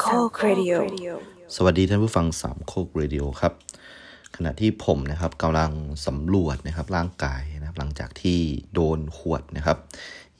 [0.00, 0.74] โคกเรดิโอ
[1.56, 3.52] สวัสดีท่านผู้ฟังสามโคกเรดิโอครับ
[4.36, 5.72] ขณะที่ผมนะครับกำลัง
[6.06, 8.38] สำรวจนะครับร่างกายนะครับหลังจากที่
[8.74, 9.78] โดนหวดนะครับ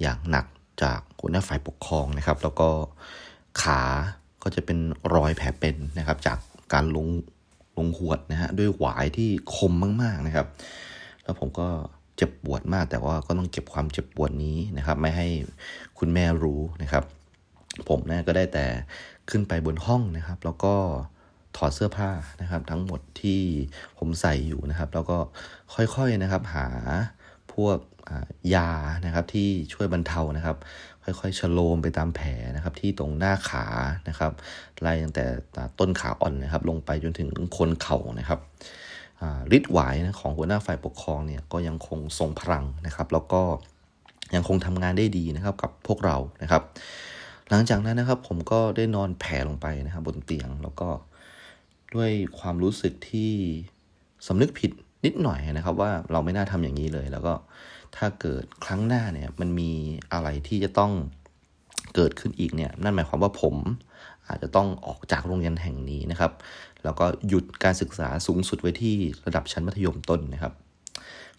[0.01, 0.47] อย่างหนัก
[0.83, 2.69] จากหัวหน้าฝ่ายปกครองนะครับ แล้วก็
[3.63, 3.81] ขา
[4.43, 4.79] ก็จะเป็น
[5.15, 6.39] รอยแผลเป็นนะครับ จาก
[6.73, 7.07] การลง
[7.77, 10.47] ลงหวดนะฮะด้วยหวายที่คมมากๆนะครับ
[11.23, 11.69] แล้วผมก็
[12.17, 15.27] เจ็บปวดมากแต่ว่าก็ต้องเก็บความเจ็บปวดนี้นะครับ ไม่ให้
[15.99, 17.05] คุณแม่รู้นะครับ
[17.89, 18.67] ผมนะก็ได้แต่
[19.31, 20.75] ขึ้นไปบนห้องนะครับ แล้วก็
[21.57, 22.11] ถอดเสื้อผ้า
[22.43, 23.41] นะครับ ทั้งหมดที่
[23.99, 25.19] ผมใส่อยู่นะครับ แล้วก็
[25.75, 26.67] ค่อยๆนะครับ หา
[27.55, 27.79] พวก
[28.55, 28.71] ยา
[29.05, 30.57] นะครับที่ช่วยบรรเทานะครับ
[31.05, 33.65] ค่อยๆชโลมไปตามแผลนะครับ ที่ตรงหน้าขา
[34.09, 34.33] นะครับ
[34.81, 35.25] ไล่ตั้งแต่
[35.79, 38.41] ต้นขาอ่อนนะครับ ลงไปจนถึงโคนเข่านะครับ
[39.57, 43.43] ฤทธิ์หวายนะของหัวหน้าฝ่ายปกครองเนี่ยก็ยังคงทรงพลังนะครับ แล้วก็
[44.35, 46.63] ยังคงทำงานได้ดีนะครับกับพวกเรานะครับ
[47.51, 50.89] หลังจากนั้นนะครับผมก็ได้นอนแผ่ลงไปนะครับบนเตียงแล้วก็
[51.95, 53.33] ด้วยความรู้สึกที่
[54.27, 54.71] สำนึกผิด
[55.05, 57.35] นิดหน่อยนะครับ ว่าเราไม่น่าทำอย่างนี้เลย แล้วก็
[57.97, 59.73] ถ้าเกิดครั้งหน้าเนี่ยมันมี
[60.13, 60.93] อะไรที่จะต้อง
[61.95, 63.55] เกิดขึ้นอีกเนี่ยนั่นหมายความว่าผม
[64.29, 66.33] อาจจะต้องออกจากโรงเรียนแห่งนี้นะครับ
[66.85, 68.95] แล้วก็หยุดการศึกษาสูงสุดไว้ที่
[69.27, 70.53] ระดับชั้นมัธยมต้นนะครับ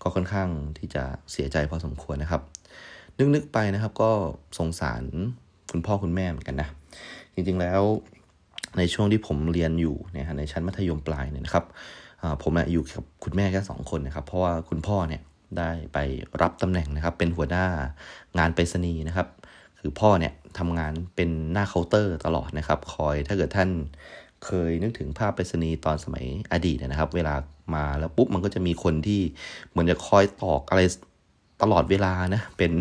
[0.01, 2.41] ก็ค่อนข้างที่จะเสียใจพอสมควรนะครับ
[3.17, 4.11] นึกๆไปนะครับก็
[4.57, 5.03] สงสาร
[5.75, 6.69] คุณพ่อคุณแม่เหมือนกันนะ
[7.33, 7.81] จริงๆแล้ว
[8.77, 11.65] ในช่วงที่ผมเรียนอยู่เนี่ยในชั้นมัธยมปลายเนี่ยนะครับ
[12.43, 15.21] ผมอยู่กับคุณแม่แค่สองคนนะครับ เพราะว่าคุณพ่อเนี่ย
[15.57, 15.97] ได้ไป
[16.41, 17.65] รับตำแหน่งนะครับ เป็นหัวหน้า
[18.37, 19.27] งานไปรษณีย์นะครับ
[19.79, 23.69] คือพ่อเนี่ยทำงานเป็นหน้าเคาน์เตอร์ตลอดนะครับ คอยถ้าเกิดท่าน
[24.45, 27.35] เคยนึกถึงภาพไปรษณีย์ตอนสมัยอดีตนะครับ เวลา
[27.75, 29.21] มาแล้วปุ๊บมันก็จะมีคนที่
[29.69, 30.81] เหมือนจะคอยตอกอะไร
[31.61, 32.71] ตลอดเวลานะเป็น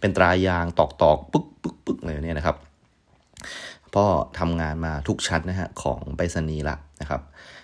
[0.00, 2.56] เป็นตรายางตอกตอกปึ๊กปึ๊กปึ๊กอะไรเนี่ยนะครับ
[3.94, 4.04] พ่อ
[4.38, 7.22] ทำงานมาทุกชั้นนะฮะของไปรษณีย์ละนะครับ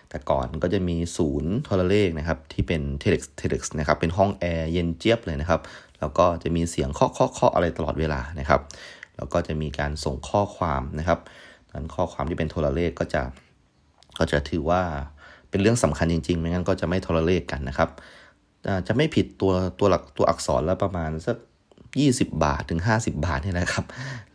[0.09, 5.61] แต่ก่อนก็จะมีศูนย์โทรเลขนะครับที่เป็น Telex Telex นะครับเป็นห้องแอร์เย็นเจี๊ยบเลยนะครับ
[5.99, 8.61] แล้วก็จะมีเสียงเคาะเคาะเคาะอะไรตลอดเวลานะครับ
[9.17, 11.19] แล้วก็จะมีการส่งข้อความนะครับ
[11.73, 13.23] นั้นข้อความที่เป็นโทรเลขก็จะ
[14.19, 14.83] ก็จะถือว่า
[15.51, 17.91] เป็นเรื่องสำคัญจริงๆ ไม่งั้นก็จะไม่โทรเลขกันนะครับ
[18.87, 21.37] จะไม่ผิดตัวตัวหลักตัวอักษรแล้วประมาณสัก
[21.93, 23.85] 20 บาทถึง 50 บาทนี่นะครับ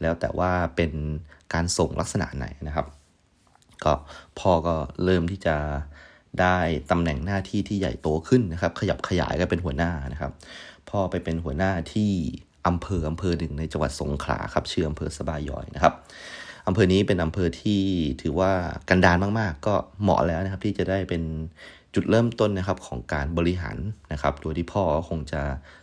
[0.01, 0.91] แล้วแต่ว่าเป็น
[1.53, 2.85] การส่งลักษณะไหนนะครับ
[3.83, 3.93] ก็
[4.39, 5.55] พ่อก็เริ่มที่จะ
[6.41, 6.57] ได้
[6.91, 10.31] ตำแหน่งหน้าที่ที่ใหญ่โตขึ้นนะครับ ขยับขยายก็เป็นหัวหน้านะครับ
[10.89, 12.11] พ่อไปเป็นหัวหน้าที่
[12.67, 15.93] อำเภออำเภอหนึ่งในจังหวัดสงขลาครับชื่ออำเภอสบายยอยนะครับ
[16.67, 17.81] อำเภอนี้เป็นอำเภอที่
[18.21, 18.51] ถือว่า
[18.89, 21.23] กันดารมาก ๆ ก็เหมาะแล้วนะครับ ที่จะได้เป็น
[21.95, 23.77] จุดเริ่มต้นนะครับของการบริหาร
[24.13, 25.41] นะครับโดยที่พ่อคงจะ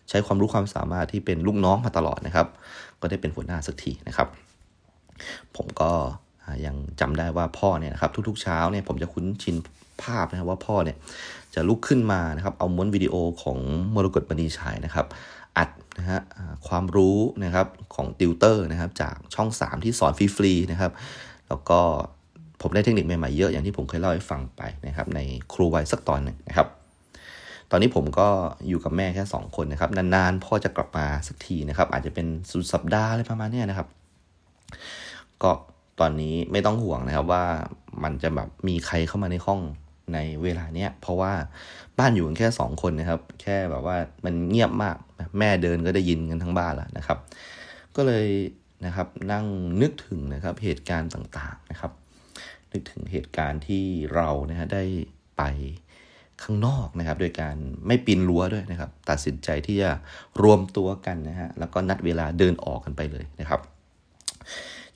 [0.08, 2.46] ใช้ความรู้ความสามารถที่เป็นลูกน้องมาตลอดนะครับ
[3.00, 4.28] ก็ได้เป็นหัวหน้าสักทีนะครับ
[5.56, 5.92] ผมก็
[6.66, 9.56] ยังจำได้ว่าพ่อเนี่ยนะครับทุกๆเช้าเนี่ยผมจะคุ้นชิน
[10.02, 10.96] ภาพนะครับว่าพ่อเนี่ย
[11.54, 13.58] จะลุกขึ้นมานะครับเอาม้วนวิดีโอของ
[13.94, 15.06] มรกตมณีชัยนะครับ
[15.56, 16.20] อัดนะฮะ
[16.68, 20.92] ความรู้นะครับของติวเตอร์นะครับจากช่อง 3 ที่สอนฟรีๆนะครับ
[21.48, 21.80] แล้วก็
[22.62, 25.20] ผมได้เทคนิคใหม่ๆเยอะอย่างที่ผมเคยเล่าให้ฟังไปนะครับ ใน
[25.52, 26.68] ครูไว้สักตอนหนึ่งนะครับ
[27.70, 28.28] ตอนนี้ผมก็
[28.68, 33.88] อยู่กับแม่แค่ 2 คนนะครับ นานๆพ่อจะกลับมาสักทีนะครับ อาจจะเป็นสุดสัปดาห์อะไรประมาณนี้นะครับ
[35.42, 35.52] ก็
[36.00, 37.44] ตอนนี้ไม่ต้องห่วงนะครับว่า
[38.02, 39.60] มันจะแบบมีใครเข้ามาในห้อง
[40.14, 41.32] ในเวลาเนี้ยเพราะว่า
[41.98, 44.96] บ้านอยู่กันแค่สองคนนะครับ แค่แบบว่ามันเงียบมาก
[45.38, 47.18] แม่เดินก็ได้ยินกันทั้งบ้านแล้วนะครับ
[47.96, 48.26] ก็เลย
[48.86, 49.44] นะครับนั่ง
[49.82, 51.92] นึกถึงนะครับเหตุการณ์ต่างๆนะครับ
[52.72, 53.84] นึกถึงเหตุการณ์ที่
[54.14, 54.84] เรานะฮะได้
[55.38, 55.42] ไป
[56.42, 57.56] ข้างนอกนะครับ โดยการ
[57.86, 59.90] ไม่ปีนรั้วด้วยนะครับ ตัดสินใจที่จะ
[60.42, 63.60] รวมตัวกันนะฮะแล้วก็นัดเวลาเดินออกกันไปเลยนะครับ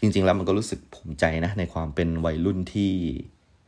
[0.01, 2.93] จริงๆแล้วมันก็รู้สึกภูมิใจนะในความเป็นวัยรุ่นที่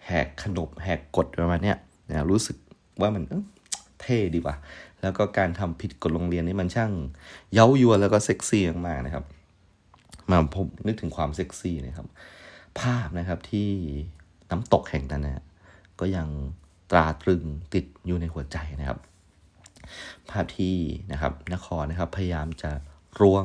[0.06, 1.76] แหกขนบแหกกฎประมาณเนี้ย
[2.08, 2.56] นะรู้สึก
[3.00, 3.22] ว่ามัน
[4.00, 4.56] เท่ดีว่ะ
[5.02, 6.92] แล้วก็การทำผิดกฎโรงเรียนนี่มันช่าง
[7.52, 9.24] เย้ายวนแล้วก็เซ็กซี่มากๆนะครับ
[10.30, 12.08] มาผมนึกถึงความเซ็กซี่นะครับ
[12.80, 13.70] ภาพนะครับที่
[14.50, 15.44] น้ำตกแห่งนั้นนะ
[16.00, 16.28] ก็ยัง
[16.90, 17.44] ตราตรึง
[17.74, 18.98] ติดอยู่ในหัวใจนะครับ
[20.30, 20.76] ภาพที่
[21.12, 22.70] นะครับนครนะครับพยายามจะ
[23.20, 23.44] ร้วง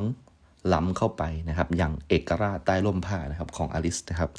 [0.72, 4.30] ล้ำเข้าไปนะครับ อย่างเอกราชใต้ร่มผ้านะครับของอลิสนะครับ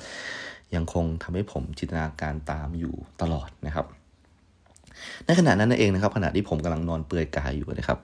[0.75, 3.85] ยังคงทำให้ผมจินตนาการตามอยู่ตลอดนะครับ
[5.25, 7.99] ในขณะนั้นเองนะครับ ขณะที่ผมกำลังนอนเปลือยกายอยู่นะครับ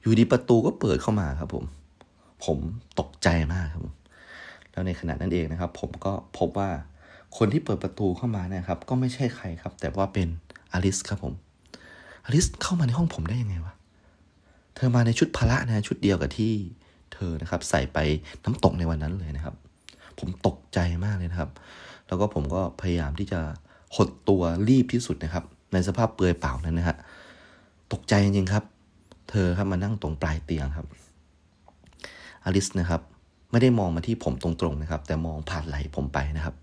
[0.00, 1.64] อยู่ดีประตูก็เปิดเข้ามาครับผม
[2.44, 2.58] ผม
[3.00, 3.94] ตกใจมากครับผม
[4.78, 6.70] แล้วในขณะนั้นเองนะครับ ผมก็พบว่า
[7.38, 10.28] คนที่เปิดประตูเข้ามาเนะครับ ก็ไม่ใช่ใครครับ แต่ว่าเป็น
[10.72, 11.34] อลิสครับผม
[12.24, 13.74] อลิสเข้ามาในห้องผมได้ยังไงวะ
[14.74, 16.52] เธอมาในชุดพละนะชุดเดียวกับที่
[17.14, 17.98] เธอนะครับ ใส่ไป
[18.44, 19.54] น้ำตกในวันนั้นเลยนะครับ
[20.18, 21.50] ผมตกใจมากเลยนะครับ
[22.08, 23.40] แล้วก็ผมก็พยายามที่จะ
[23.96, 26.96] หดตัวรีบที่สุดนะครับ ในสภาพเปลือยเปล่านั้นนะฮะ
[27.92, 28.64] ตกใจจริงๆครับ
[29.30, 30.86] เธอครับมานั่งตรงปลายเตียงครับ
[32.44, 33.02] อลิสนะครับ
[33.50, 36.54] ไม่ได้มองมาที่ผมตรงๆนะครับ แต่มองผ่านไหลผมไปนะครับ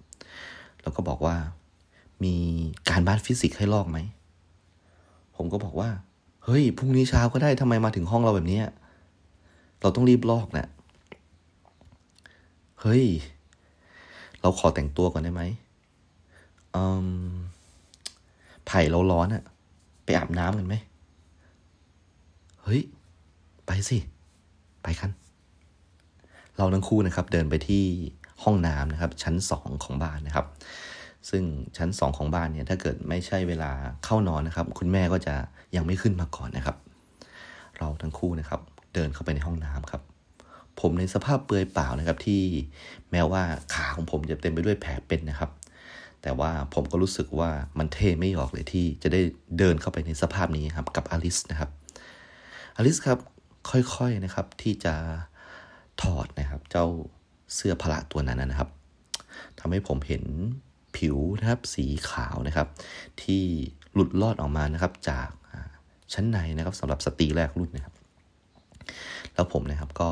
[0.81, 1.35] แล้วก็บอกว่า
[2.23, 2.35] มี
[2.89, 3.97] การบ้านฟิสิกส์ให้ลอกไหม
[5.35, 5.89] ผมก็บอกว่า
[6.45, 8.61] เฮ้ยพรุ่งนี้เช้าก็ได้ทำไมมาถึงห้องเราแบบนี้
[9.81, 10.67] เราต้องรีบลอกนะ
[12.81, 13.03] เฮ้ย
[14.41, 15.43] เราขอแต่งตัวก่อนได้ไหม
[16.75, 16.85] อื
[17.29, 17.35] ม
[18.67, 19.43] ไผ่เราร้อนอะ
[20.03, 20.75] ไปอาบน้ำกันไหม
[22.63, 22.81] เฮ้ย
[23.65, 23.97] ไปสิ
[24.83, 25.09] ไปกัน
[26.57, 27.85] เราทั้งคู่นะครับเดินไปที่
[28.43, 30.45] ห้องน้ำนะครับ ชั้นสองของบ้านนะครับ
[31.29, 31.43] ซึ่ง
[31.77, 33.71] ชั้นสองของบ้านเนี่ยถ้าเกิดไม่ใช่เวลา
[34.05, 35.35] เข้านอนนะครับ คุณแม่ก็จะ
[35.75, 36.77] ยังไม่ขึ้นมาก่อนนะครับ
[37.77, 38.61] เราทั้งคู่นะครับ
[38.93, 40.01] เดินเข้าไปในห้องน้ำครับ
[40.79, 42.41] ผมในสภาพเปลือยเปล่านะครับ ที่
[43.11, 43.43] แม้ว่า
[43.73, 45.49] ขาของผมจะเต็มไปด้วยแผลเป็นนะครับ
[46.21, 49.21] แต่ว่าผมก็รู้สึกว่ามันเท่ไม่ออกเลยที่จะได้
[49.57, 51.69] เดินเข้าไปในสภาพนี้ครับกับอลิสนะครับ
[52.77, 53.19] อลิสครับ
[53.69, 54.95] ค่อยๆนะครับที่จะ
[56.01, 56.85] ถอดนะครับ เจ้า
[57.55, 58.69] เสื้อพละตัวนั้นนะครับ
[59.59, 60.23] ทำให้ผมเห็น
[60.97, 62.67] ผิวนะครับสีขาวนะครับ
[63.23, 63.43] ที่
[63.93, 65.29] หลุดลอดออกมานะครับ จาก
[66.13, 67.95] ชั้นในนะครับสำหรับสตรีแรกรุ่นนะครับ
[69.33, 70.09] แล้วผมนะครับก็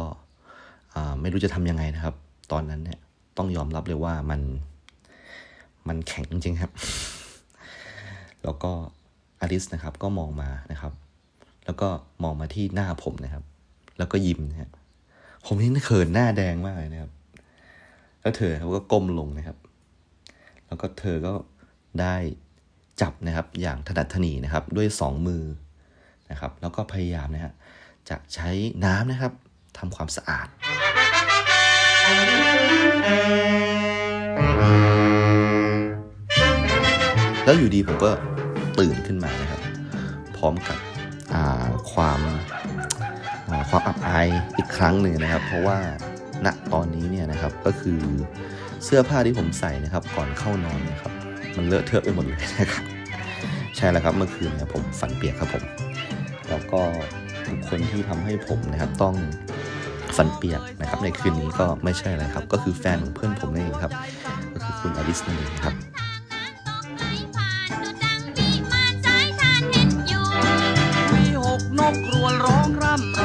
[1.21, 2.15] ไม่รู้จะทำยังไงนะครับ
[2.51, 2.99] ตอนนั้นเนี่ย
[3.37, 4.41] ต้องยอมรับเลยว่ามัน
[5.87, 6.71] มันแข็งจริงครับ
[8.43, 8.71] แล้วก็
[9.41, 10.93] อลิสนะครับก็มองมานะครับ
[11.65, 11.87] แล้วก็
[12.23, 13.43] มองมาที่หน้าผมนะครับ
[13.97, 14.71] แล้วก็ยิ้มนะฮะ
[15.45, 17.11] ผมนี่เขินหน้าแดงมากเลยนะครับ
[18.21, 19.57] แล้วเธอเขาก็ก้มลงนะครับ
[20.67, 21.33] แล้วก็เธอก็
[22.01, 22.15] ได้
[23.01, 25.43] จับนะครับ อย่างถนัดถนีนะครับ ด้วยสองมือ
[26.29, 27.53] นะครับ แล้วก็พยายามนะฮะ
[28.09, 28.49] จะใช้
[28.85, 29.33] น้ำนะครับ
[29.77, 30.47] ทำความสะอาด
[37.45, 38.11] แล้วอยู่ดีผมก็
[38.79, 39.61] ตื่นขึ้นมานะครับ
[40.37, 40.77] พร้อมกับ
[41.93, 42.19] ความ
[43.69, 44.27] ความอับอาย
[44.57, 45.77] อีกครั้งหนึ่งนะครับ เพราะว่า
[46.45, 47.99] ณตอนนี้เนี่ยนะครับก็คือ
[48.83, 51.11] เสื้อผ้าที่ผมใส่นะครับ ก่อนเข้านอนนะครับ
[51.55, 52.83] มันเลอะเทอะไปหมดเลยนะครับ
[53.77, 55.63] ใช่แล้วครับเมื่อคืนเนี่ยผมฝันเปียกครับผม
[56.49, 56.81] แล้วก็
[57.49, 59.15] บุคคลที่ทำให้ผมนะครับต้อง
[60.15, 63.93] ฝันเปียกนะครับ ในคืนนี้ก็ไม่ใช่อะไรครับ ก็คือแฟนของเพื่อนผมนั่นเองครับ
[64.53, 65.73] ก็คือคุณอลิสนั่นเองครับ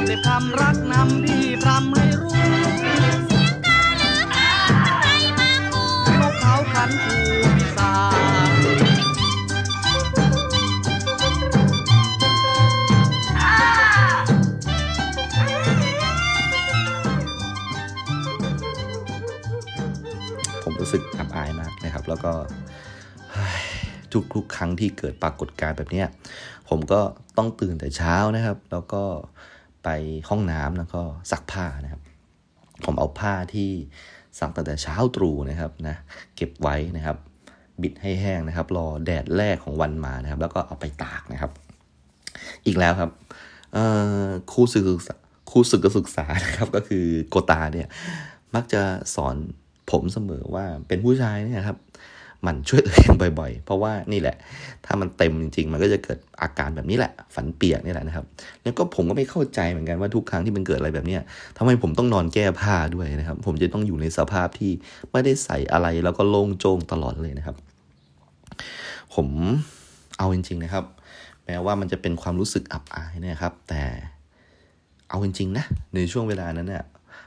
[0.08, 2.36] ร่ำรำเด็บคำรักนำพี่พรำให้รู้
[3.28, 4.50] เสียงกลือหา
[5.02, 5.82] ใครมาคู
[6.20, 7.16] นกเขาขันคู
[7.56, 7.92] พิศา
[20.62, 22.32] ผมรู้สึกอับอายมากนะครับ แล้วก็
[24.34, 26.02] ทุกๆครั้งที่เกิดปรากฏการณ์แบบนี้
[26.68, 27.00] ผมก็
[27.36, 29.02] ต้องตื่นแต่เช้านะครับ แล้วก็
[29.88, 30.00] ไป
[30.30, 32.02] ห้องน้ำแล้วก็ซักผ้านะครับ
[32.84, 33.70] ผมเอาผ้าที่
[34.38, 35.96] ซักตั้งแต่เช้าตรู่นะครับนะ
[36.36, 37.16] เก็บไว้นะครับ
[37.82, 41.50] บิดให้แห้งนะครับ รอแดดแรกของวันมานะครับ แล้วก็เอาไปตากนะครับ
[42.66, 43.10] อีกแล้วครับ
[44.52, 45.14] ครูศึกษา
[45.50, 47.88] ครูศึกศึกษานะครับก็คือโกตาเนี่ย
[48.54, 48.82] มักจะ
[49.14, 49.36] สอน
[49.90, 51.76] ผมเสมอว่าเป็นผู้ชายเนี่ยครับ
[52.46, 54.36] มันช่วยตัวเองบ่อย ๆ เพราะว่านี่แหละ
[54.86, 58.24] ถ้ามันเต็มจริง ๆ มันก็จะเกิดอาการแบบนี้แหละ ฝันเปียกนี่แหละนะครับ
[58.62, 61.16] แล้วก็ผมก็ไม่เข้าใจเหมือนกันว่าทุกครั้งที่มันเกิดอะไรแบบนี้
[61.58, 64.72] ทำไมผมต้องนอนแก้ผ้าด้วยนะครับ ผมจะต้องอยู่ในสภาพที่
[65.12, 67.56] ไม่ได้ใส่อะไรแล้วก็โล่งโจงตลอดเลยนะครับ
[69.14, 69.28] ผม
[70.18, 70.84] เอาจริง ๆ นะครับ
[71.46, 73.82] แม้ว่ามันจะเป็นความรู้สึกอับอายนะครับ แต่
[75.08, 75.64] เอาจริงๆนะ
[75.94, 76.84] ในช่วงเวลานั้นเนี่ย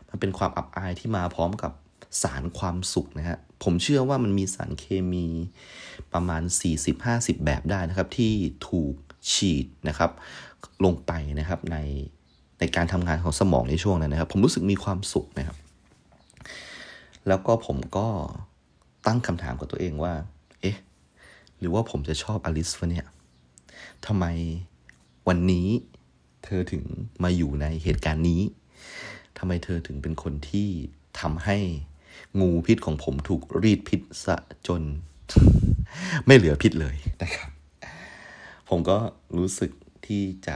[0.09, 1.71] มันเป็นความอับอายที่มาพร้อมกับ
[2.23, 5.25] สารความสุขนะฮะ ผมเชื่อว่ามันมีสารเคมี
[6.13, 6.41] ประมาณ
[6.93, 8.33] 40-50 แบบได้นะครับ ที่
[8.69, 8.95] ถูก
[9.31, 10.11] ฉีดนะครับ
[10.85, 11.77] ลงไปนะครับใน
[12.59, 15.57] ในการทำงานของสมองในช่วงนั้นนะครับ ผมรู้สึกมีความสุขนะครับ
[17.27, 18.07] แล้วก็ผมก็
[19.07, 20.13] ตั้งคำถามกับตัวเองว่า
[20.61, 20.77] เอ๊ะ
[21.59, 23.07] หรือว่าผมจะชอบอลิสวะเนี่ย
[24.05, 24.25] ทำไม
[25.27, 25.67] วันนี้
[26.43, 26.83] เธอถึง
[27.23, 28.41] มาอยู่ในเหตุการณ์นี้
[29.37, 30.69] ทำไมเธอถึงเป็นคนที่
[31.19, 31.57] ทำให้
[32.39, 34.81] งูพิษของผมถูกรีดพิษสะจน
[36.25, 37.49] ไม่เหลือพิษเลยนะครับ
[38.69, 38.97] ผมก็
[39.37, 39.71] รู้สึก
[40.05, 40.55] ที่จะ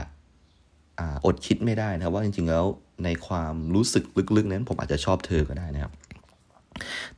[0.98, 2.64] ออดคิดไม่ได้นะว่าจริงๆแล้ว
[3.04, 4.04] ในความรู้สึก
[4.36, 5.92] ลึกๆนั้น ผมอาจจะชอบเธอก็ได้นะครับ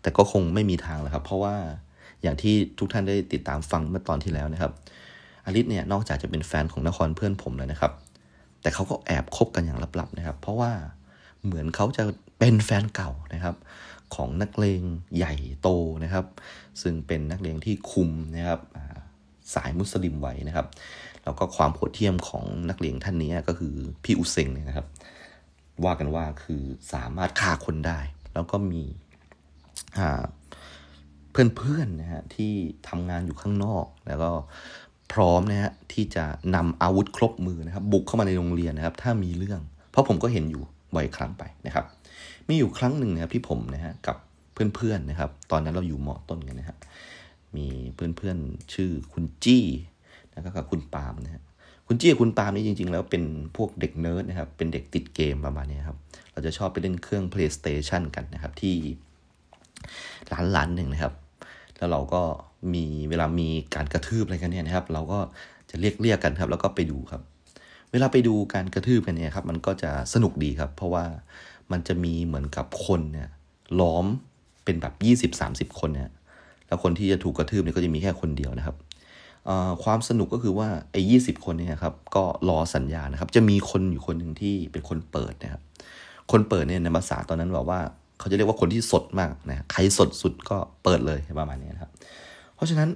[0.00, 1.54] แต่ก็คงไม่มีทางแล้วครับ เพราะว่า
[2.22, 4.72] อย่างที่ทุกท่านได้ติดตามฟังเมื่อตอนที่แล้วนะครับ
[5.44, 7.92] อลิสเนี่ยนอกจากจะเป็นแฟนของนครเพื่อนผมแล้วนะครับ
[8.62, 10.72] แต่เขาก็แอบคบกันอย่างลับๆนะครับ เพราะว่า
[11.44, 12.04] เหมือนเขาจะ
[12.38, 13.54] เป็นแฟนเก่านะครับ
[14.14, 14.82] ของนักเลง
[15.16, 15.68] ใหญ่โต
[16.04, 16.26] นะครับ
[16.82, 18.60] ซึ่งเป็นนักเลงที่คุมนะครับ
[19.54, 20.66] สายมุสลิมไว้นะครับ
[21.24, 23.74] แล้วก็ความโหดเที่ยมของนักเลงท่านนี้ก็คือ
[24.04, 24.86] พี่อุเซงนะครับ
[25.84, 26.62] ว่ากันว่าคือ
[26.92, 28.00] สามารถฆ่าคนได้
[28.34, 28.82] แล้วก็มี
[31.32, 32.52] เพื่อนๆนะฮะที่
[32.88, 34.30] ทำงานอยู่ข้างนอก แล้วก็
[35.12, 36.24] พร้อมนะฮะที่จะ
[36.54, 39.60] นำอาวุธครบมือนะครับ บุกเข้ามาในโรงเรียนนะครับ ถ้ามีเรื่อง
[39.90, 40.62] เพราะผมก็เห็นอยู่
[40.94, 41.84] บ่อยครั้งไปนะครับ
[42.49, 44.17] มีอยู่ครั้งหนึ่งนะครับที่ผมนะฮะกับ
[44.52, 46.76] เพื่อนๆนะครับ ตอนนั้นเราอยู่มอต้นกันนะฮะ
[47.57, 49.64] มีเพื่อนๆชื่อคุณจี้
[50.33, 51.43] แล้วก็กับคุณปาล์มนะฮะ
[51.87, 53.25] คุณจี้คุณปาล์มนี่จริง ๆ แล้วเป็น
[53.57, 55.99] พวกเด็กเนิร์ดนะครับ เป็นเด็กติดเกมประมาณนี้ครับ
[56.33, 58.76] เราจะชอบไปเล่นเครื่อง PlayStation กันนะครับ ที่
[60.33, 61.14] ร้านร้านหนึ่งนะครับ
[61.76, 62.23] แล้วเราก็
[62.75, 65.19] มีเวลามีการกระทืบอะไรกันเนี่ยนะครับ เราก็
[65.71, 67.23] จะเรียกเรียกกันครับ แล้วก็ไปดูครับ
[67.93, 71.05] เวลาไปดูการกระทืบกันเนี่ยครับ มันก็จะสนุกดีครับ เพราะว่า
[71.72, 73.28] มันจะมีเหมือนกับคนเนี่ย
[73.80, 74.06] ล้อม
[74.64, 76.10] เป็นแบบยี่สิบสามสิบคนเนี่ย
[76.66, 78.76] แล้วคนที่จะถูกกระทืบเนี่ยก็จะมีแค่คนเดียวนะครับ
[79.84, 85.62] ความสนุกก็คือว่าไอ้ยี่สิบคนเนี่ยครับก็รอสัญญานะครับ จะมีคนอยู่คนหนึ่งที่เป็นคนเปิดนะครับ
[86.30, 87.80] คนเปิดเนี่ยในภาษาตอนนั้นบอกว่า
[88.18, 91.90] เขาจะเรียกว่าคนที่สดมากนะใครสดสุดก็เปิดเลยประมาณนี้นะครับ
[92.54, 92.88] เพราะฉะนั้น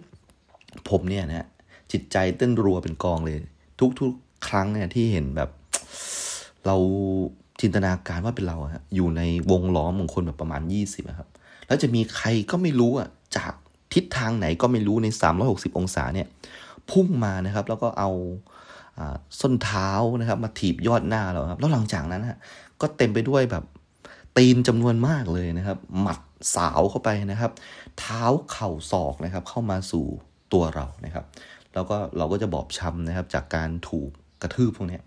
[0.91, 1.47] ผมเนี่ยนะ
[1.93, 3.37] จิตใจเต้นรัวเป็นกองเลย
[4.01, 5.51] ทุกๆ ครั้งเนี่ยที่เห็นแบบ
[6.67, 6.77] เรา
[7.63, 11.29] จินตนาการว่าเป็นเราอะอยู่ในวงล้อมของคนแบบประมาณยี่สิบครับ
[11.67, 13.53] แล้วจะมีใครก็ไม่รู้อะจาก
[13.95, 15.07] ทิศทางไหนก็ไม่รู้ใน
[15.43, 16.29] 360 องศาเนี่ย
[16.91, 18.11] พุ่งมานะครับ แล้วก็เอา
[19.41, 19.91] ส้นเท้า
[20.21, 22.39] นะครับ มาถีบยอดหน้าเราครับ แล้วหลังจากนั้นฮะ
[22.81, 23.65] ก็เต็มไปด้วยแบบ
[24.37, 26.19] ตีนจำนวนมากเลยนะครับ หมัด
[26.57, 27.53] สาวเข้าไปนะครับ
[27.99, 30.07] เท้าเข่าศอกนะครับ เข้ามาสู่
[30.53, 31.25] ตัวเรานะครับ
[31.75, 34.11] แล้วก็เราก็จะบอบช้ำนะครับ จากการถูก
[34.43, 35.01] กระทืบพวกนี้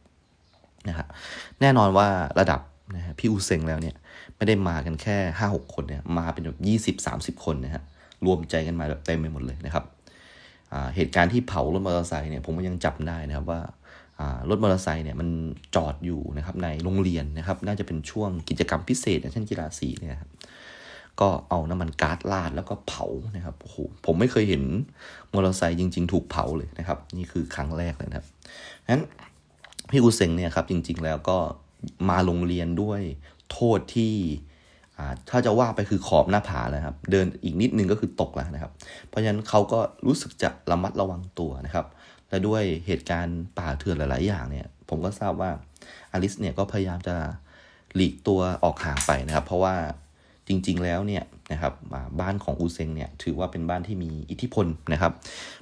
[0.89, 1.07] นะครับ
[1.61, 2.07] แน่นอนว่า
[2.39, 2.61] ระดับ
[2.95, 3.95] นะฮะพี่อูเซงแล้วเนี่ย
[4.37, 7.83] ไม่ได้มากันแค่ห้าหกคนเนี่ยมาเป็นแบบยี่สิบสามสิบคนนะฮะ
[8.25, 9.85] รวมใจกันมาแบบเต็มไปหมดเลยนะครับ
[10.95, 13.61] เหตุการณ์ที่เผารถมอเตอร์ไซค์เนี่ยผมก็ยังจับได้นะครับว่า
[14.49, 15.29] รถมอเตอร์ไซค์เนี่ยมัน
[15.75, 20.29] จอดอยู่นะครับในโรงเรียนนะครับ น่าจะเป็นช่วงกิจกรรมพิเศษเช่นกีฬาสีเนี่ยครับ
[21.19, 24.63] ก็เอาน้ำมันก๊าซลาดแล้วก็เผานะครับโอ้โหผมไม่เคยเห็น
[25.33, 28.27] มอเตอร์ไซค์จริง ๆ ถูกเผาเลยนะครับ นี่คือครั้งแรกเลยนะครับ
[28.91, 29.03] นั้น
[29.89, 31.37] พี่อูเซงเนี่ยครับจริง ๆ แล้วก็
[32.09, 33.01] มาโรงเรียนด้วย
[33.51, 34.15] โทษที่
[35.29, 38.71] ถ้าจะว่าไปคือขอบหน้าผาแล้วครับ เดินอีกนิดนึงก็คือตกแล้วนะครับ
[39.09, 41.85] เพราะฉะนั้นเขาก็รู้สึกจะระมัดระวังตัวนะครับ
[42.29, 45.51] และด้วยเหตุการณ์ป่าเถื่อนหลาย ๆ อย่างเนี่ย ผมก็ทราบว่า
[46.11, 47.15] อลิสเนี่ยก็พยายามจะ
[47.95, 49.75] หลีกตัวออกห่างไปนะครับ เพราะว่า
[50.47, 51.73] จริง ๆ แล้วเนี่ยนะครับ
[52.21, 55.13] บ้านของอูเซงเนี่ยถือว่าเป็นบ้านที่มีอิทธิพลนะครับ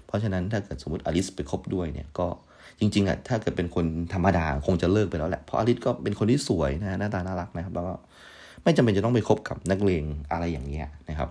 [0.05, 2.27] เพราะฉะนั้นถ้าเกิดสมมติอลิสไปคบด้วยเนี่ยก็
[2.79, 7.93] จริงๆอะถ้าเกิดเป็นคนธรรมดาคงจะเลิกไปแล้วแหละเพราะอลิสก็เป็นคนที่สวยนะหน้าตาน่ารักนะครับแล้วก็
[8.63, 11.29] ไม่จำเป็นจะต้องไปคบกับนักเลงอะไรอย่างเงี้ยนะครับ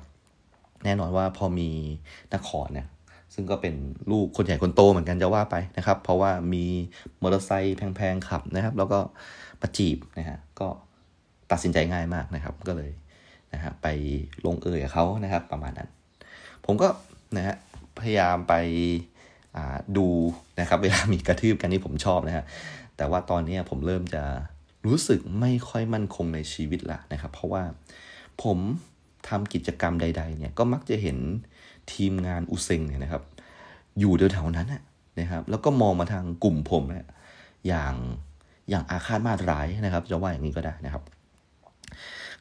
[0.84, 1.68] แน่นอนว่าพอมี
[2.32, 2.86] นักขอเนี่ย
[3.34, 3.74] ซึ่งก็เป็น
[4.10, 6.64] ลูกคนใหญ่คนโตเหมือนกันจะว่าไปนะครับ เพราะว่ามี
[7.22, 8.98] มอเตอร์ไซค์แพงๆขับนะครับ แล้วก็
[9.60, 10.66] ประจีบนะฮะก็
[11.50, 12.90] ตัดสินใจง่ายมากนะครับ ก็เลย
[13.52, 13.86] นะฮะไป
[14.46, 15.88] ลงเอยกับเขานะครับ ประมาณนั้น
[16.64, 16.88] ผมก็
[17.36, 17.56] นะฮะ
[18.00, 18.54] พยายามไป
[19.96, 20.08] ดู
[20.60, 22.44] นะครับ เวลามีกระทืบกันนี่ผมชอบนะฮะ
[22.96, 24.22] แต่ว่าตอนนี้ผมเริ่มจะ
[24.86, 27.62] รู้สึกไม่ค่อยมั่นคงในชีวิตละนะครับ เพราะว่า
[28.42, 28.58] ผม
[29.28, 31.18] ทำกิจกรรมใด ๆ เนี่ยก็มักจะเห็น
[31.92, 33.22] ทีมงานอุเซงเนี่ยนะครับ
[33.98, 34.68] อยู่แถวๆนั้น
[35.20, 37.08] นะครับ แล้วก็มองมาทางกลุ่มผมนี่ย
[37.68, 37.94] อย่าง
[38.70, 41.02] อย่างอาฆาตมาตร้ายนะครับ จะว่าอย่างนี้ก็ได้นะครับ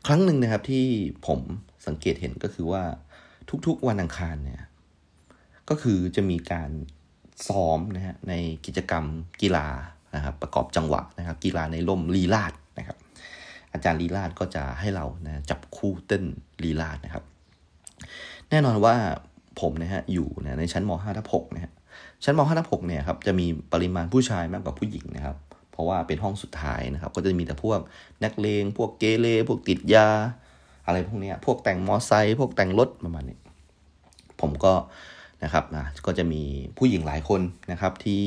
[0.05, 0.85] ครั้งหนึ่งนะครับที่
[1.27, 1.39] ผม
[1.87, 2.83] สังเกตเห็นก็คือว่า
[3.67, 4.61] ทุกๆวันอังคารเนี่ย
[5.69, 6.69] ก็คือจะมีการ
[7.49, 8.33] ซ้อมนะฮะใน
[8.65, 9.05] กิจกรรม
[9.41, 9.67] กีฬา
[10.15, 12.97] นะครับประกอบจังหวะนะครับ กีฬาในร่มลีลาดนะครับ
[13.73, 16.23] อาจารย์ลีลาดก็จะให้เรานะจับคู่เต้น
[16.63, 17.23] ลีลาดนะครับ
[18.49, 18.95] แน่นอนว่า
[19.61, 21.71] ผมนะฮะอยู่นะในชั้นม .5 ทับ6นะฮะ
[22.23, 25.37] ชั้นม .5 ทับ6เนี่ยครับจะมีปริมาณผู้ชายมากกว่าผู้หญิงนะครับ
[25.71, 27.79] เพราะว่าเป็นห้องสุดท้ายนะครับ ก็จะมีแต่พวก
[28.23, 30.09] นักเลงพวกเกเรพวกติดยา
[30.85, 33.37] อะไรพวกนี้พวกแต่งมอไซค์พวกแต่งรถประมาณนี้
[34.41, 34.73] ผมก็
[35.43, 36.41] นะครับนะก็จะมี
[36.77, 38.21] ผู้หญิงหลายคนนะครับที่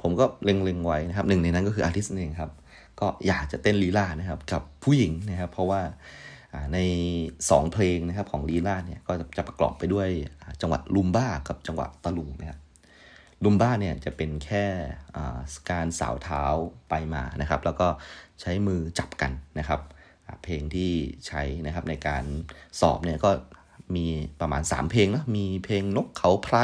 [0.00, 2.52] ผมก็เล็งๆไว้นะครับหนึ่งในนั้นก็คืออาร์ติสต์เองครับ
[3.00, 5.80] ก็อยากจะเต้นลีลานะครับกับผู้หญิงนะครับเพราะว่า
[6.74, 6.78] ใน
[7.26, 10.08] 2 เพลงนะครับของลีลาเนี่ยก็จะประกอบไปด้วย
[10.60, 12.58] จังหวัดลุมบ้ากับจังหวัดตะลุงนะครับ
[13.44, 14.64] ลุมบ้าเนี่ยจะเป็นแค่
[15.70, 16.42] การสาวเท้า
[16.88, 17.88] ไปมานะครับ แล้วก็
[18.40, 19.80] ใช้มือจับกันนะครับ
[20.42, 20.90] เพลงที่
[21.26, 22.24] ใช้นะครับในการ
[22.80, 23.30] สอบเนี่ยก็
[23.96, 24.06] มี
[24.40, 26.56] ประมาณ 3 เพลงนะมีเพลงนกเขาไพร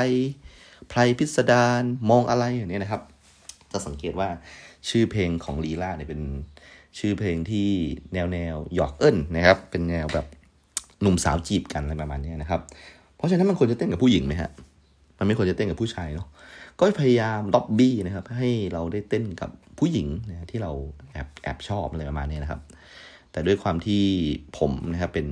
[0.88, 3.02] ไพรพิสดารมองอะไรอย่างนี้นะครับ
[3.72, 4.28] จะสังเกตว่า
[4.88, 6.20] ชื่อเพลงของลีลาเนี่ยเป็น
[6.98, 7.68] ชื่อเพลงที่
[8.14, 10.26] แนวแนวหยอกเอิญนะครับ เป็นแนวแบบ
[11.00, 12.60] หนุ่มสาวจีบกันอะไรประมาณนี้นะครับ
[13.16, 14.50] เพราะฉะนั้นมันควรจะเต้นกับผู้หญิงไหมฮะ
[15.18, 16.26] มันไม่ควรจะเต้นกับผู้ชายเนาะ
[16.78, 20.72] ก็พยายามล็อบบี้นะครับ ให้เราได้เต้นกับผู้หญิงนะที่เรา
[21.12, 22.60] แอบแอบชอบอะไรประมาณนี้นะครับ
[23.30, 24.02] แต่ด้วยความที่
[24.58, 25.26] ผมนะครับเป็น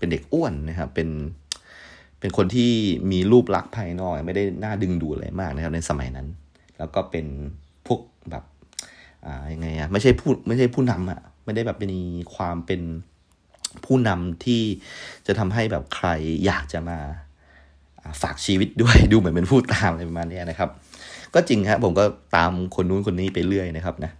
[0.00, 1.08] เป็นเด็กอ้วนนะครับ เป็น
[2.20, 2.70] เป็นคนที่
[3.10, 6.26] มีรูปลักษณ์ภายนอกไม่ได้น่าดึงดูดอะไรมากนะครับ ในสมัยนั้น
[6.78, 7.26] แล้วก็เป็น
[7.86, 8.44] พวกแบบ
[9.26, 12.00] อ่ายังไงอะไม่ใช่ผู้ไม่ใช่ผู้นำอะไม่ได้แบบมี
[12.34, 12.80] ความเป็น
[13.84, 14.62] ผู้นำที่
[15.26, 16.08] จะทำให้แบบใคร
[16.46, 16.98] อยากจะมา
[18.22, 20.70] ฝากชีวิตด้วยดูเหมือนเป็นผู้ตามอะไรประมาณนี้นะครับ
[21.34, 22.04] ก็จริงครับผมก็
[22.36, 24.12] ตามคนนู้นคนนี้ไปเรื่อยนะครับนะ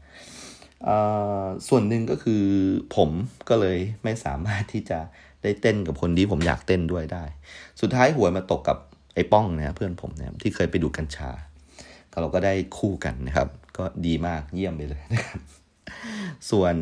[1.68, 2.42] ส่วนหนึ่งก็คือ
[2.96, 3.10] ผม
[3.49, 4.99] ก็เลยไม่สามารถที่จะ
[5.42, 7.25] ได้เต้นกับคนที่ผมอยากเต้นด้วยได้
[7.80, 8.78] สุดท้ายหวยมาตกกับ
[9.14, 11.30] ไอ้ป้องนะเพื่อนผมเนี่ยที่เคยไปดูกัญชา
[12.20, 15.40] เราก็ได้คู่กันนะครับ ก็ดีมากเยี่ยมไปเลยนะครับ
[16.50, 16.75] ส่วน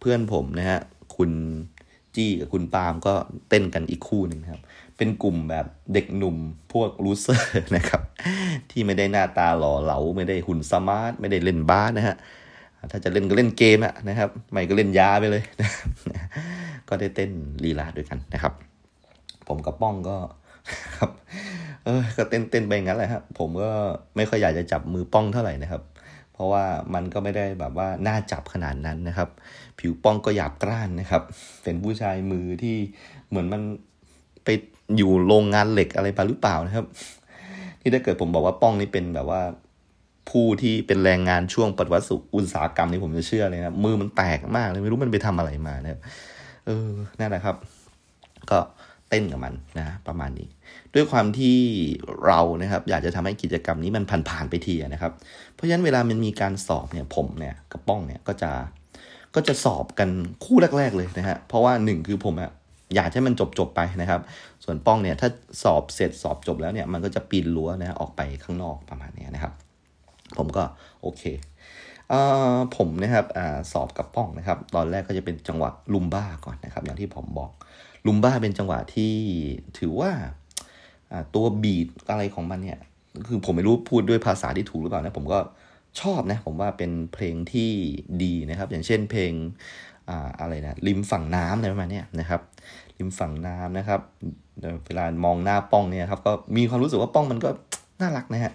[0.00, 0.80] เพื่อนผมนะฮะ
[1.16, 1.30] คุณ
[2.16, 3.14] จี้กับคุณปาล์มก็
[3.48, 4.62] เต้นกันอีกคู่หนึ่งครับ
[4.96, 6.36] เป็นกลุ่มแบบเด็กหนุ่ม
[6.72, 8.02] พวก loser นะครับ
[8.70, 12.16] ที่ไม่ได้หน้าตาหล่อเหลาไม่ได้หุ่น smart ไม่ได้เล่นบาสนะฮะ
[12.90, 15.42] ถ้าจะเล่นก็เล่นเกมอะนะครับ ไม่ก็เล่นยาไปเลย
[16.88, 17.30] ก็ได้เต้น
[17.64, 18.52] ลีลาศด้วยกันนะครับ
[19.48, 20.16] ผมกับป้องก็
[20.96, 21.10] ครับ
[21.84, 23.70] เออก็เต้นเต้นไปงั้นแหละครับผมก็
[24.16, 25.82] ไม่ค่อยอยากจะจับมือป้องเท่าไหร่นะครับ
[26.32, 26.64] เพราะว่า
[26.94, 29.28] มันก็ไม่ได้แบบว่าน่าจับขนาดนั้นนะครับ
[29.78, 31.22] ผิวป้องก็หยาบกร้านนะครับ
[31.62, 32.76] เป็นผู้ชายมือที่
[33.28, 33.62] เหมือนมัน
[34.44, 34.48] ไป
[34.96, 36.86] อยู่โรงงานเหล็กอะไรไปหรือเปล่านะครับ
[37.80, 39.40] ที่ถ้าเกิดผมบอกว่าป้องนี่เป็นแบบว่า
[40.30, 42.04] ผู้ที่เป็นแรงงานช่วงปฏิวัติ
[42.34, 46.00] อุตสาหกรรมนี่ผมจะเชื่อเลยนะมือมันแตกมากเลยไม่รู้มันไปทำอะไรมานะครับ
[46.66, 46.88] เออ
[47.18, 47.56] นั่นแหละครับ
[48.50, 48.58] ก็
[49.08, 50.48] เต้นกับมันนะ ประมาณนี้
[50.94, 51.56] ด้วยความที่
[52.26, 55.12] เรานะครับ อยากจะทำให้กิจกรรมนี้มันผ่านๆไปทีนะครับ
[55.54, 58.50] เพราะฉะนั้นเวลามันมีการสอบเนี่ยผมเนี่ยกับป้องเนี่ยก็จะ
[59.34, 60.08] ก็จะสอบกัน
[60.44, 62.50] คู่แรก ๆ เลยนะฮะเพราะว่าหนึ่งคือผมอะ
[62.94, 64.20] อยากให้มันจบจบไปนะครับ
[64.64, 65.28] ส่วนป้องเนี่ยถ้า
[65.62, 69.52] สอบเสร็จสอบจบแล้วเนี่ยมันก็จะปีนรั้วนะออกไปข้างนอกประมาณนี้นะครับ
[70.38, 70.64] ผมก็
[71.02, 71.22] โอเค
[72.76, 73.40] ผมนะครับอ
[73.72, 77.50] สอบกับป้องนะครับ ตอนแรกก็จะเป็นจังหวะลุมบ้าก่อนนะครับ อย่างที่ผมบอก
[78.06, 79.14] ลุมบ้าเป็นจังหวะที่
[79.78, 80.10] ถือว่า
[81.34, 82.78] ตัวบีดอะไรของมันเนี่ย
[83.26, 85.38] คือผมไม่รู้พูดด้วยภาษาที่ถูกหรือเปล่านะ ผมก็
[86.00, 87.70] ชอบนะ ผมว่าเป็นเพลงที่
[88.22, 89.32] ดีนะครับ อย่างเช่นเพลง
[90.40, 92.40] อะไรนะริมฝั่งน้ำอะไรประมาณนี้นะครับ
[92.98, 94.00] ริมฝั่งน้ำนะครับ
[94.86, 97.50] เวลามองหน้าป้องเนี่ยครับก็มีความรู้สึกว่าป้องมันก็
[98.00, 98.52] น่ารักนะฮะ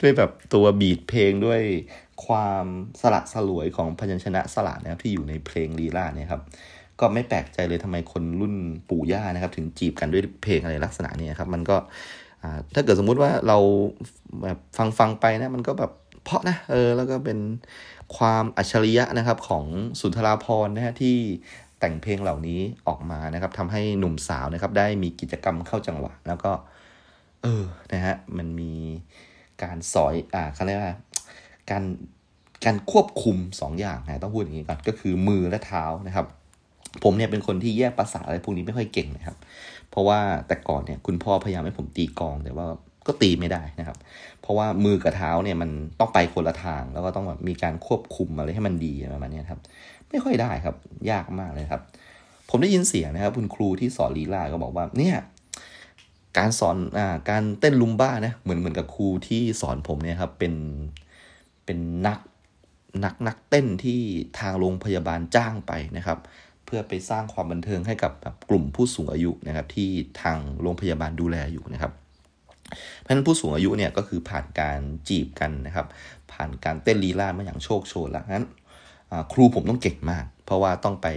[0.00, 1.62] ด้วยแบบตัวบีดเพลงด้วย
[2.26, 2.66] ความ
[3.00, 6.42] สละสลวยของพยัญชนะสละนะครับที่อยู่ในเพลงลีลาเนี่ยครับ
[7.00, 8.54] ก็ไม่แปลกใจเลยทำไมคนรุ่น
[8.88, 11.76] ปู่ย่านะครับ ถึงจีบกันด้วยเพลงอะไรลักษณะนี้ครับ มันก็
[12.74, 13.58] ถ้าเกิดสมมุติว่าเรา
[14.44, 15.92] แบบฟังฟังไปนะมันก็แบบ
[16.24, 17.38] เพราะนะเออแล้วก็เป็น
[18.16, 19.64] ความอัจฉริยะนะครับของ
[20.00, 21.16] สุนทราพรนะฮะที่
[21.80, 26.50] แต่งเพลงเหล่านี้ออกมานะครับทำให้หนุ่มสาวนะครับได้มีกิจกรรมเข้าจังหวะ แล้วก็
[27.42, 28.72] เออนะฮะมันมี
[29.62, 30.94] การสอยอ่าเขาเรียกว่า
[31.70, 31.84] การ
[32.64, 36.26] การควบคุม2ออย่างนะต้องพูดอย่างนี้ก่อนก็คือมือและเท้านะครับ
[37.04, 39.36] ผมเนี่ยเป็นคนที่แยกภาษาอะไรพวกนี้ไม่ค่อยเก่งนะครับ
[39.90, 42.66] เพราะว่าแต่ก่อนเนี่ยคุณพ่อพยายามให้ผมตีกองแต่ว่า
[43.06, 43.96] ก็ตีไม่ได้นะครับ
[44.40, 45.70] เพราะว่ามือกับเท้าเนี่ยมัน
[46.00, 49.60] ต้องไปคนละทาง แล้วก็ต้องแบบมีการควบคุมอะไรให้มันดีประมาณนี้ครับ
[50.10, 50.74] ไม่ค่อยได้ครับ
[51.10, 51.82] ยากมากเลยครับ
[52.50, 55.16] ผมได้ยินเสียงนะครับ คุณครูที่สอนลีลาก็บอกว่าเนี่ย
[56.38, 60.54] การสอนอ่าการเต้นลุมบ้านะเหมือนเหมือนกับครูที่สอนผมเนี่ยครับเป็น
[61.64, 62.18] เป็นนัก
[63.04, 64.00] นักนักเต้นที่
[64.38, 66.18] ทางโรงพยาบาลจ้างไปนะครับ
[66.64, 69.90] เพื่อไปสร้างความบันเทิงให้กับแบบกลุ่มผู้สูงอายุนะครับ ที่
[70.22, 71.92] ทางโรงพยาบาลดูแลอยู่นะครับ
[73.00, 75.86] เพราะฉะนั้นผู้สูงอายุเนี่ยก็คือผ่านการจีบกันนะครับ
[76.32, 78.46] ผ่านการเต้นลีลามาอย่างโชคโชนแล้วนั้น
[79.32, 81.08] ครูผมต้องเก่งมาก เพราะว่าต้องไป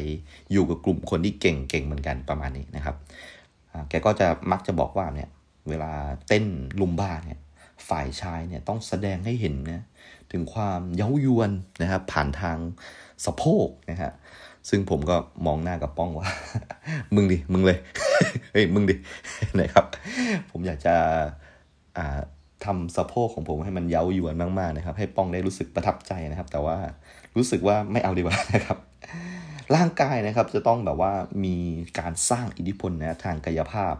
[0.52, 2.96] อยู่กับกลุ่มคนที่เก่งเก่งเหมือนกันประมาณนี้นะครับ
[3.90, 5.30] แกก็จะมักจะบอกว่าเนี่ย
[5.70, 5.92] เวลา
[6.28, 6.46] เต้น
[6.82, 7.40] ลุมบ้าเนี่ย
[7.90, 9.84] ฝ่ายชายเนี่ยต้องแสดงให้เห็นนะ
[10.32, 12.58] ถึงความเย้ายวนนะครับผ่านทาง
[13.26, 14.12] สะโพกนะฮะ
[14.70, 16.30] ซึ่งผมก็มองหน้ากับป้องว่า
[17.16, 17.78] มึงดิ มึงเลย
[18.52, 18.96] เฮ้ย มึงดิ
[19.60, 19.86] นะครับ
[20.52, 20.96] ผมอยากจะ
[21.98, 22.20] อ่า
[22.66, 26.76] ทำสะโพกของผมให้มันเย้ายวนมากๆนะครับ ให้ป้องได้รู้สึกประทับใจนะครับ แต่ว่า
[27.38, 28.78] รู้สึกว่าไม่เอาดีกว่านะครับ
[29.76, 31.14] ร่างกายนะครับจะต้องแบบว่า
[31.46, 31.56] มี
[32.00, 33.94] การสร้างอิทธิพลนะทางกายภาพ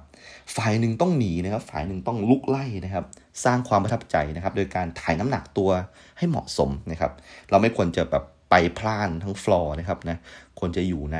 [0.56, 3.06] ฝ่ายหนึ่งต้องหนีนะครับ ฝ่ายหนึ่งต้องลุกไล่นะครับ
[3.44, 5.70] สร้างความประทับใจนะครับ โดยการถ่ายน้ำหนักตัว
[6.18, 7.12] ให้เหมาะสมนะครับ
[7.50, 10.18] เราไม่ควรจะแบบไปพลานทั้งฟลอร์นะครับนะ
[10.60, 11.20] ควรจะอยู่ใน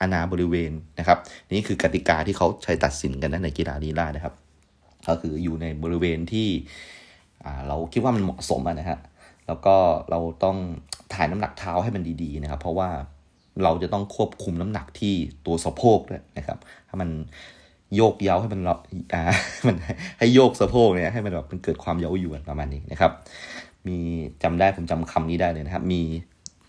[0.00, 1.18] อาณาบริเวณนะครับ
[1.50, 4.34] นี่คือกติกาที่เขาใช้ตัดสินกันนะในกีฬาลีลานะครับ
[5.08, 6.48] ก็คืออยู่ในบริเวณที่
[7.68, 8.98] เราคิดว่ามันเหมาะสมนะฮะ
[9.46, 9.74] แล้วก็
[10.10, 10.56] เราต้อง
[11.14, 12.88] ถ่ายน้ำหนักเท้าให้มันดีๆนะครับ เพราะว่า
[13.64, 15.14] เราจะต้องควบคุมน้ำหนักที่
[15.46, 17.10] ตัวสะโพกด้วยนะครับถ้ามัน
[17.96, 18.74] โยกเย้าให้มันเรา
[19.12, 19.22] อ่า
[19.66, 19.76] มัน
[20.18, 23.12] ให้โยกสะโพกเนี่ยให้มันแบบมันเกิดความเย้ายวนประมาณนี้นะครับ
[23.86, 23.96] มี
[24.42, 26.02] จำได้ผมจำคำนี้ได้เลยนะครับ มี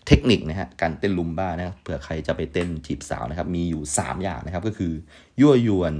[0.06, 4.92] เทคนิคนะฮะการเต้นลุมบ้านะครับเผื่อใครจะไปเต้นจีบสาวนะครับ มีอยู่ 3 อย่างนะครับ ก็คือ
[5.40, 5.94] ยั่วยวน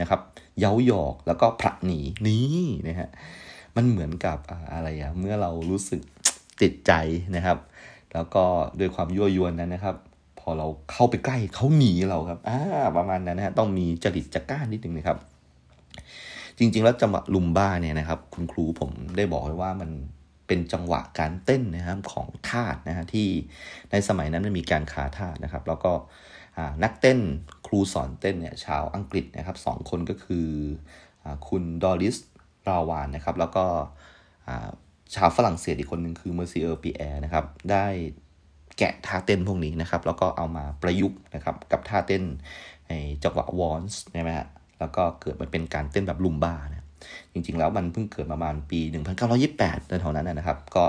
[0.00, 0.20] นะครับ
[0.58, 3.08] เย้าหยอกแล้วก็ผลักหนีนี่นะฮะ
[3.76, 4.38] มันเหมือนกับ
[4.72, 6.00] อะไรอะเมื่อเรารู้สึก
[6.62, 6.92] ติดใจ
[7.36, 7.58] นะครับ
[8.14, 8.44] แล้วก็
[8.78, 9.96] ด้วยความยั่วยวนนั้นนะครับ
[10.40, 12.58] พอเราเข้าไปใกล้เขาหนีเราครับอ่า
[12.96, 15.18] ประมาณนั้นนะฮะต้องมีจริตจักร้านนิดนึงนะครับ
[16.58, 19.90] จริง ๆ แล้วจังหวะลุมบ้าเนี่ยนะครับ คุณครูผมได้บอกไว้ว่ามัน
[20.46, 23.28] เป็นจังหวะการเต้นนะครับของทาสนะฮะที่
[23.90, 25.92] ในสมัยนั้นมันมีการขาทาสนะครับ แล้วก็
[26.82, 27.18] นักเต้น
[27.66, 30.48] ครูสอนเต้นเนี่ยชาวอังกฤษนะครับสองคนก็คือ
[31.24, 32.16] อคุณดอริส
[32.68, 33.64] ราวานนะครับ แล้วก็
[35.14, 37.86] ชาวฝรั่งเศสอีกคนหนึ่งคือ monsieur ปีแอร์นะครับ ได้
[38.80, 42.22] แกะท่าเต้นพวกนี้นะครับ แล้วก็เอามาประยุกต์นะครับกับท่าเต้น
[43.24, 44.48] จังหวะวอลซ์ใช่ไหมฮะ
[44.80, 46.86] แล้วก็เกิดมาเป็นการเต้นแบบลุมบ้านะ
[47.32, 48.80] จริงๆแล้วมันเพิ่งเกิดประมาณปี
[49.34, 50.84] 1928ในเท่านั้นนะครับ ก็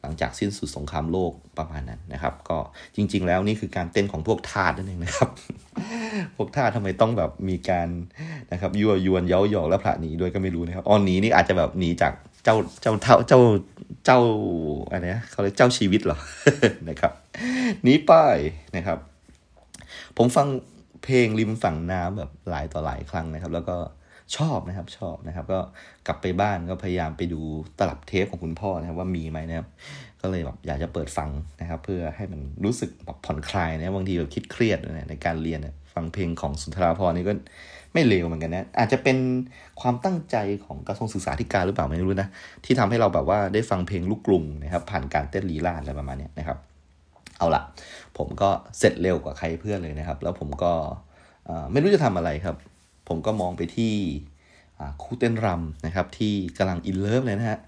[0.00, 2.58] หลังจากสิ้นสุดสงครามโลกประมาณนั้นนะครับ ก็
[2.96, 5.30] จริง ๆ แล้วนี่คือการเต้นของพวกทาสนั่นเองนะครับ
[6.36, 7.88] พวกทาสทำไมต้องแบบมีการ
[8.52, 12.12] นะครับยั่วยวนเย้าหยอกและผละหนีด้วยก็ไม่รู้นะครับอ๋อหนีนี่อาจจะแบบหนีจาก
[12.44, 13.40] เจ้าเจ้าเท่าเจ้า
[14.04, 14.20] เจ้า
[14.90, 16.18] อะไรนะเขาเรียกเจ้าชีวิตเหรอ
[16.88, 17.12] นะครับ
[17.82, 18.12] หนีไป
[18.76, 18.98] นะครับ
[20.16, 20.46] ผมฟัง
[21.04, 23.76] เพลงริมฝั่งน้ำแบบหลายต่อหลายครั้งนะครับ แล้วก็
[24.36, 25.60] ชอบนะครับชอบนะครับ ก็
[26.06, 27.40] กลับไปบ้านก็พยายามไปดู
[27.78, 29.68] ตลับเทปของคุณพ่อนะครับว่ามีไหมนะครับ
[30.20, 37.34] ก็เลยแบบอยากจะเปิดฟังนะครับ เพื่อให้มันรู้สึกแบบผ่อนคลายนะบางทีแบบคิดเครียดนะในการเรียนนะฟังเพลงของสุนทราพรนี่ก็
[37.92, 39.18] ไม่เลวเหมือนกันนะ อาจจะเป็น
[39.80, 42.28] ความตั้งใจของกระทรวงศึกษาธิการหรือเปล่าไม่รู้นะ
[42.64, 46.58] ที่ทำให้เราแบบว่าได้ฟังเพลงลูกกรุงนะครับผ่านการเต้นลีลาดอะไรประมาณนี้นะครับ
[47.38, 47.62] เอาละ
[48.18, 50.72] ผมก็เสร็จเร็วกว่าใครเพื่อนเลยนะครับ แล้วผมก็
[51.72, 52.56] ไม่รู้จะทำอะไรครับ
[53.08, 53.94] ผมก็มองไปที่
[55.02, 57.60] คู่เต้นรำนะครับ ที่กำลังอินเลิฟเลยนะฮะ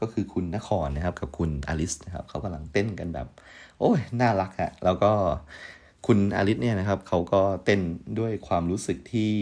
[0.00, 3.28] ก็คือคุณนครนะครับกับคุณอลิสนะครับเขากำลังเต้นกันแบบ
[3.78, 5.12] โอ้ยน่ารักฮะแล้วก็
[6.06, 7.80] คุณอลิสเนี่ยนะครับเขาก็เต้น
[8.18, 9.32] ด้วยความรู้สึกที่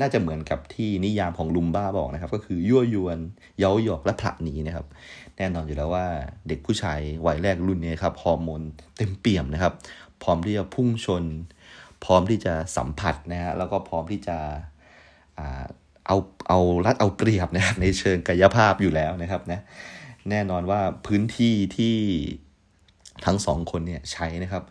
[0.00, 3.18] น่าจะเหมือนกับที่นิยามของลุมบ้าบอกนะครับ ก็คือยั่วยวน
[3.58, 4.86] เย้าหยอกและผลักหนีนะครับ
[5.36, 6.06] แน่นอนอยู่แล้วว่า
[6.48, 8.62] เด็กผู้ชายวัยแรกรุ่นนี้ครับฮอร์โมน
[8.96, 9.72] เต็มเปี่ยมนะครับ
[10.22, 11.24] พร้อมที่จะพุ่งชน
[12.04, 14.36] พร้อมที่จะสัมผัสนะฮะแล้วก็พร้อมที่จะ
[16.06, 16.16] เอา
[16.48, 19.60] เอารัดเอาเปรียบนะครับในเชิงกายภาพอยู่แล้วนะครับนะ
[20.30, 21.96] แน่นอนว่าพื้นที่ที่
[23.24, 24.62] ทั้งสองคนเนี่ยใช้นะครับ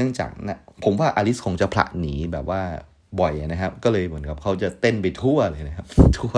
[0.00, 2.60] นื่องจากนะผมว่าอลิสคงจะผละหนีแบบว่า
[3.20, 5.86] บ่อยนะครับ ก็เลยเหมือนกับเขาจะเต้นไปทั่วเลยนะครับ
[6.18, 6.34] ทั่ว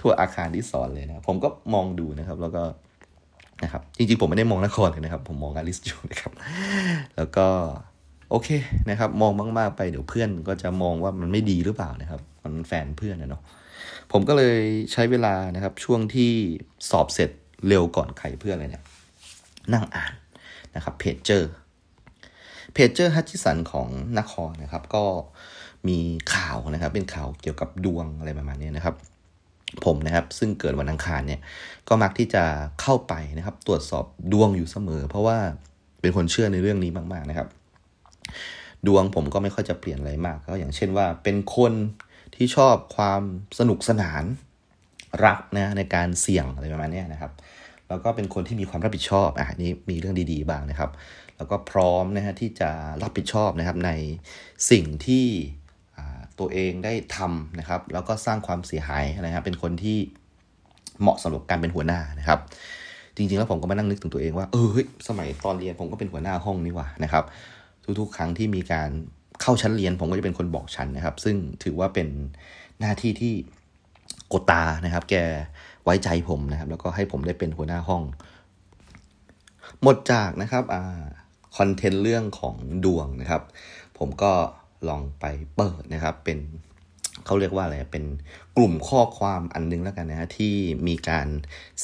[0.00, 2.62] ทั่วอาคารที่สอนเลยนะผมก็มองดูนะครับ แล้วก็
[3.64, 6.32] นะครับจริงๆผมไม่ได้มองนครเลยนะครับ ผมมองอลิสอยู่นะครับ
[7.16, 7.46] แล้วก็
[8.30, 8.48] โอเค
[8.90, 13.42] นะครับ มองมากๆไปเดี๋ยวเพื่อนก็จะมองว่ามันไม่ดีหรือเปล่านะครับ มันแฟนเพื่อนนะเนาะ
[14.12, 14.58] ผมก็เลย
[14.92, 16.30] ใช้เวลานะครับ ช่วงที่
[16.90, 17.30] สอบเสร็จ
[17.68, 18.84] เร็วก่อนใครเพื่อนเลยเนี่ย
[19.72, 20.12] นั่งอ่าน
[20.76, 21.52] นะครับเพจเจอร์
[22.72, 25.04] เพจเจอร์ฮัตชิสันของนครนะครับ ก็
[25.88, 25.98] มี
[26.34, 28.94] ข่าวนะครับ เป็นข่าวเกี่ยวกับดวงอะไรประมาณนี้นะครับ
[29.84, 31.40] ผมนะครับ ซึ่งเกิดวันอังคารเนี่ย
[31.88, 32.44] ก็มักที่จะ
[32.80, 35.38] เข้าไปนะครับ ตรวจสอบดวงอยู่เสมอ เพราะว่า
[36.00, 37.48] เป็นคนเชื่อในเรื่องนี้มาก ๆนะครับ
[38.86, 41.72] ดวงผมก็ไม่ค่อยจะเปลี่ยนอะไรมาก ก็อย่างเช่นว่าเป็นคน
[42.34, 43.22] ที่ชอบความ
[43.58, 44.24] สนุกสนาน
[45.24, 47.32] รักนะในการเสี่ยงอะไรประมาณนี้นะครับ
[47.88, 50.90] แล้วก็เป็นคนที่มีความรับผิดชอบอะนี่มีเรื่องดีๆบ้างนะครับ
[51.40, 52.70] แล้วก็พร้อมนะฮะที่จะ
[53.02, 53.90] รับผิดชอบนะครับใน
[54.70, 55.26] สิ่งที่
[56.38, 59.98] ตัวเองได้ทำนะครับ แล้วก็สร้างความเสียหายนะครับ เป็นคนที่
[61.00, 62.38] เหมาะสำหรับการเป็นหัวหน้านะครับ
[63.16, 64.68] จริงๆแล้วผมก็มานั่งนึกถึงตัวเองว่าเออ
[65.08, 67.24] สมัยตอนเรียนผมก็เป็นหัวหน้าห้องนี่ว่านะครับ
[68.00, 68.90] ทุกๆ ครั้งที่มีการ
[69.42, 72.08] เข้าชั้นเรียนผมก็จะเป็นคนบอกชั้นนะครับ ซึ่งถือว่าเป็น
[72.80, 73.32] หน้าที่ที่
[74.28, 75.14] โกตานะครับ แก
[75.84, 78.02] ไว้ใจผมนะครับ แล้วก็ให้ผมได้เป็นหัวหน้าห้อง
[79.82, 81.02] หมดจากนะครับอ่า
[81.56, 83.42] คอนเทนต์เรื่องของดวงนะครับ
[83.98, 84.32] ผมก็
[84.88, 85.24] ลองไป
[85.56, 86.38] เปิดนะครับ เป็น
[87.26, 88.04] เขาเรียกว่าอะไรเป็น
[88.56, 90.54] กลุ่มข้อความอันนึงแล้วกันนะฮะที่
[90.88, 91.26] มีการ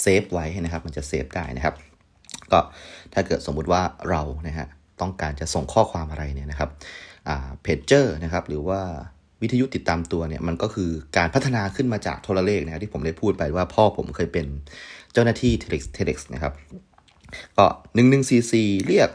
[0.01, 1.75] save ไว้นะครับ มันจะ save ได้นะครับ
[2.53, 2.61] ก็
[3.15, 4.67] ถ้าเกิดสมมุติว่าเรานะฮะ
[5.01, 6.71] ต้องการจะส่งข้อความอะไรเนี่ยนะครับ
[7.63, 8.81] เพจเจอร์นะครับ หรือว่า
[9.43, 14.47] วิทยุติดตามตัวเนี่ยมันก็คือการพัฒนาขึ้นมาจากโทรเลขนะที่ผมได้พูดไปว่าพ่อผมเคยเป็น
[15.13, 16.53] เจ้าหน้าที่ Telex Telex นะครับ
[17.59, 17.67] ก็
[18.27, 19.11] 1144เรียก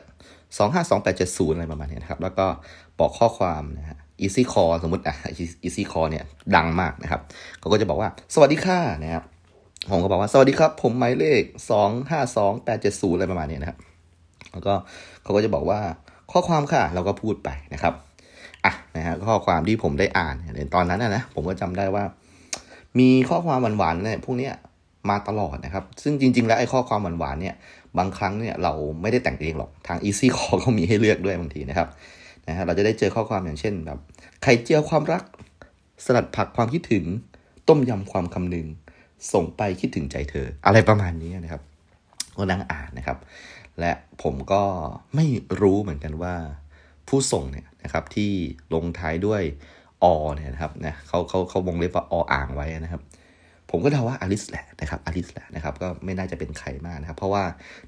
[0.60, 2.46] 252870 อะไรประมาณนี้นะครับ แล้วก็
[3.00, 5.16] บอกข้อความนะฮะ Easy Call สมมติอะ
[5.66, 6.24] Easy Call เนี่ย
[6.56, 7.22] ดังมากนะครับ
[7.60, 9.24] เขาก็จะบอกว่าสวัสดีค่ะนะครับ
[9.92, 13.78] ผมก็บอกว่าสวัสดีครับ ผมหมายเลขสองห้าสองแปดเจ็ดศูนย์อะไรประมาณนี้นะครับ
[14.52, 14.74] แล้วก็
[15.24, 15.80] เขาก็จะบอกว่า
[16.32, 17.94] ข้อความค่ะ เราก็พูดไปนะครับ
[18.66, 22.04] อะนะฮะข้อความที่ผมได้อ่านในตอนนั้นนะผมก็จำได้ว่า
[23.00, 24.54] มีข้อความหวานๆเนี่ยพวกเนี้ย
[25.10, 27.56] มาตลอดนะครับ ซึ่งจริง ๆ แล้วไอ้ข้อความหวานๆเนี่ย
[27.98, 31.88] บางครั้งเนี่ยเราไม่ได้แต่งเองหรอกทาง Easy Call เขามีให้เลือกด้วยบางทีนะครับ
[32.48, 34.00] นะฮะเราจะได้เจอข้อความอย่างเช่นแบบ
[34.44, 35.24] ไข่เจียวความรัก
[36.06, 37.06] สลัดผักความคิดถึง
[37.70, 38.68] ต้มยำความคำนึง
[39.34, 41.62] ส่งไปคิดถึงใจเธอ อะไรประมาณนี้นะครับ
[42.38, 43.18] ก็นั่งอ่านนะครับ
[43.80, 43.92] และ
[44.24, 44.64] ผมก็
[45.16, 45.26] ไม่
[45.62, 46.36] รู้เหมือนกันว่า
[47.08, 48.32] ผู้ส่งเนี่ยนะครับที่
[48.74, 49.42] ลงท้ายด้วย
[50.04, 53.02] อเนี่ยนะครับนะเขาเขาเขาวงเล็บว่าออ่างไว้นะครับ
[53.72, 57.44] ผมก็เดาว่าอลิสแหละนะครับอลิสแหละนะครับ ก็ไม่น่าจะเป็นใครมากนะครับ เพราะว่า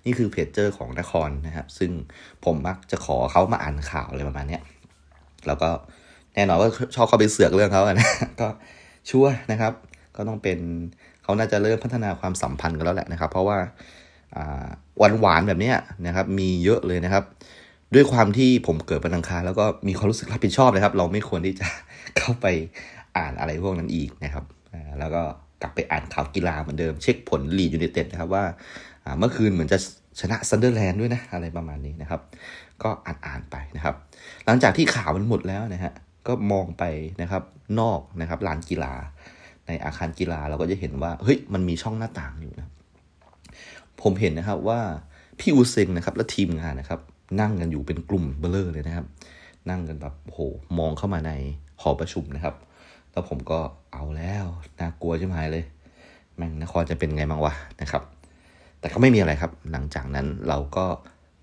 [0.05, 1.91] นี่คือเพจเจอร์ของนครนะครับ ซึ่ง
[2.45, 4.61] ผมมักจะขอเขามาอ่านข่าวอะไรประมาณเนี้ย
[5.47, 5.69] แล้วก็
[6.35, 8.09] แน่นอนว่าชอบเข้าไปเสือกเรื่องเขาอะนะ
[8.41, 8.47] ก็
[9.09, 9.73] ชัวนะครับ
[10.15, 10.59] ก็ต้องเป็น
[11.23, 13.57] เขาน่าจะเริ่มพัฒนาความสัมพันธ์กันแล้วแหละนะครับ เพราะว่า
[14.97, 15.75] หวานหวานแบบเนี้ย
[16.07, 17.23] นะครับ มีเยอะเลยนะครับ
[17.93, 21.67] ด้วยความที่ผมเกิดเป็นอังคารแล้วก็มีความรู้สึกรับผิดชอบนะครับ เราไม่ควรที่จะ
[22.17, 22.45] เข้าไป
[23.17, 24.45] อ่านอะไรพวกนั้นอีกนะครับ
[24.99, 25.21] แล้วก็
[25.63, 28.43] กลับไปอ่านข่าวกีฬาเหมือนเดิม เช็คผลลีดยูไนเต็ดนะครับว่า
[29.19, 29.77] เมื่อคืนเหมือนจะ
[30.19, 32.21] ชนะซันเดอร์แลนด์ด้วยนะ อะไรประมาณนี้นะครับ
[32.83, 33.95] ก็อ่านอ่านไปนะครับ
[34.45, 35.93] หลังจากที่ข่าวมันหมดแล้วนะฮะ
[36.27, 36.83] ก็มองไป
[37.21, 37.43] นะครับ
[37.79, 38.93] นอกนะครับลานกีฬา
[39.67, 42.71] ในอาคารกีฬาเราก็จะเห็นว่าเฮ้ยมันมีช่องหน้าต่างอยู่นะ
[44.01, 44.79] ผมเห็นนะครับว่า
[45.39, 46.99] พี่อูเซงนะครับและทีมงานนะครับ
[47.41, 49.05] นั่งกันอยู่เป็นกลุ่มเบ้อเร่อเลยนะครับ
[49.69, 50.39] นั่งกันแบบโห
[50.79, 51.31] มองเข้ามาใน
[51.81, 52.55] หอประชุมนะครับ
[53.13, 53.59] แล้วผมก็
[53.93, 54.45] เอาแล้ว
[54.79, 55.65] น่ากลัวใช่ไหมเลย
[56.35, 58.03] แม่งนครจะเป็นไงบ้างวะนะครับ
[58.79, 60.85] แต่ก็ไม่มีอะไรครับ หลังจากนั้นเราก็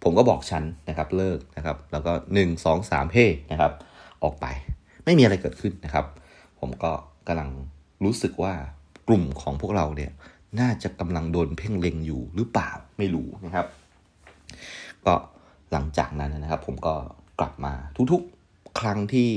[0.02, 3.72] ผมก็บอกชั้นนะครับ เลิกนะครับ แล้วก็หนึ่งสองสามเพ่นะครับ
[4.22, 4.46] ออกไป
[5.04, 6.06] ไม่มีอะไรเกิดขึ้นนะครับ
[6.60, 6.92] ผมก็
[7.26, 7.50] กำลัง
[8.04, 8.54] รู้สึกว่า
[9.08, 10.12] กลุ่มของพวกเราเนี่ย
[10.60, 13.66] น่าจะกำลังโดนเพ่งเล็งอยู่หรือเปล่าไม่รู้นะครับ
[15.06, 15.14] ก็
[15.72, 16.94] หลังจากนั้นนะครับ ผมก็
[17.40, 17.74] กลับมา
[18.12, 19.30] ทุกๆ ครั้งที่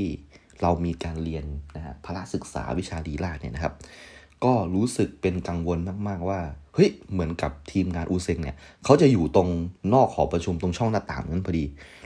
[0.64, 1.46] เรามีการเรียน
[1.76, 3.74] นะฮะพละศึกษาวิชาดีลาเนี่ยนะครับ
[4.44, 6.40] ก็รู้สึกเป็นกังวลมาก ๆ ว่า
[6.76, 9.50] เฮ้ย เหมือนกับทีมงานอูเซงเนี่ยเขาจะอยู่ตรง
[9.94, 11.66] นอกหอประชุมตรงช่องหน้าต่างนั้นพอดี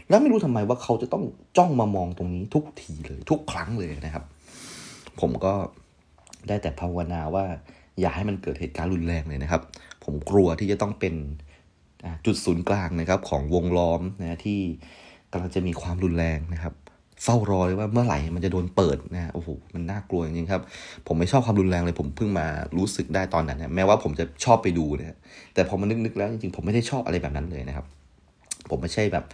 [0.10, 1.24] แล้วไม่รู้ทำไมว่าเขาจะต้อง
[1.58, 4.24] จ้องมามองตรงนี้ทุกทีเลย ทุกครั้งเลยนะครับ
[5.20, 5.54] ผมก็
[6.48, 7.46] ได้แต่ภาวนาว่า
[8.00, 9.62] อย่าให้มันเกิดเหตุการณ์รุนแรงเลยนะครับ
[10.04, 11.16] ผมกลัวที่จะต้องเป็น
[12.26, 14.60] จุดศูนย์กลางนะครับของวงล้อมนะที่
[15.32, 16.74] กำลังจะมีความรุนแรงนะครับ
[17.24, 20.62] เฝ้ารอเลยว่าเมื่อไหร่มันจะโดนเปิดนะโอ้โหมันน่ากลัวจริงๆครับ
[21.08, 25.18] ผมไม่ชอบความรุนแรงเลยผมเพิ่งมารู้สึกได้ตอนนั้นนะแม้ว่าผมจะชอบไปดูนะ
[25.54, 27.86] แต่พอมานึกๆแล้วจริงๆผมไม่ได้ชอบอะไรแบบนั้นเลยนะครับ
[28.70, 29.26] ผมไม่ใช่แบบ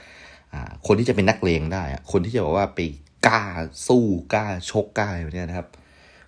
[0.87, 2.79] คนที่จะเป็นนักเลงได้คนที่จะบอกว่าไป
[3.27, 3.43] กล้า
[3.87, 5.67] สู้กล้าชกกล้าอะไรแบบนี้นะครับ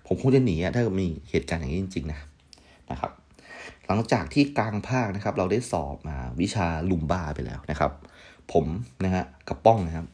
[0.06, 2.18] ผมคงจะหนีถ้ามีเหตุการณ์อย่างนี้จริง ๆ นะ
[2.90, 3.12] นะครับ
[3.86, 7.92] หลังจากที่กลางภาคนะครับ เราได้สอบมาวิชาลุมบ้าไปแล้วนะครับ
[8.52, 8.64] ผม
[9.04, 10.06] นะฮะกับป้องนะครับ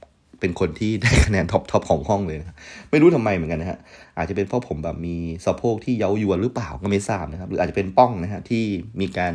[0.43, 2.57] เป็นคนที่ได้คะแนนท็อปทอปของห้องเลยนะ
[2.91, 3.79] ไม่รู้ทำไมเหมือนกันนะฮะ
[4.17, 8.65] อาจจะเป็นเพราะผมแบบมีสะโพกที่เย้ายวนหรือเปล่าก็ไม่ทราบนะครับ หรืออาจจะเป็นป้องนะฮะที่
[9.01, 9.33] มีการ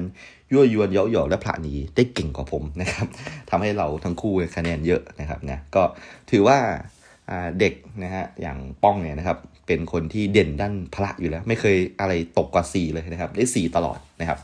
[0.52, 3.08] ยั่วยวนเย้าหยอกและผละหนีได้เก่งกว่าผมนะครับ
[3.50, 5.84] ทำให้เราทั้งคู่คะแนนเยอะนะครับนะก็
[6.32, 6.58] ถือว่า
[7.60, 14.40] เด็กนะฮะอย่างป้องเนี่ยนะครับเป็นคนที่เด่นด้านพละอยู่แล้ว ไม่เคยอะไรตกกว่า 4 เลยนะครับ ได้ 4 ตลอดนะครับ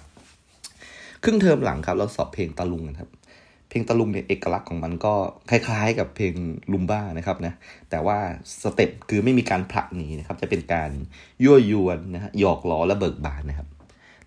[1.23, 3.09] ครึ่งเทอมหลังครับ เราสอบเพลงตะลุงนะครับ
[3.73, 5.13] เพลงตะลุงเนี่ยเอกลักษณ์ของมันก็
[5.49, 6.33] คล้ายๆ กับเพลง
[6.71, 7.53] ลุมบ้านะครับนะ
[7.89, 8.17] แต่ว่า
[8.63, 10.89] สเต็ปคือไม่มีการผลักหนีนะครับจะเป็นการ
[11.43, 13.67] ยั่วยวนนะฮะหยอกล้อและเบิกบานนะครับ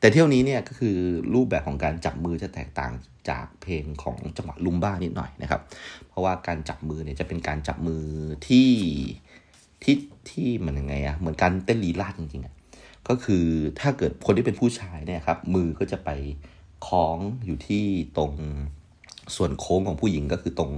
[0.00, 0.96] แต่เที่ยวนี้เนี่ยก็คือ
[1.34, 2.92] รูปแบบของการจับมือจะแตกต่าง
[3.30, 5.60] จากเพลงของจังหวะลุมบ้านิดหน่อยนะครับ
[6.08, 8.02] เพราะว่าการจับมือเนี่ยจะเป็นการจับมือ
[8.48, 8.70] ที่
[9.82, 9.96] ที่
[10.30, 12.54] ที่เหมือนยังไงอะเหมือนการเต้นลีลาดจริงๆอะ
[13.08, 13.44] ก็คือ
[13.80, 16.10] ถ้าเกิดคนที่เป็นผู้ชายเนี่ยครับมือก็จะไป
[16.86, 17.84] คล้องอยู่ที่
[18.16, 18.32] ตรง
[19.36, 20.72] ส่วนโค้งของผู้หญิงก็คือตรง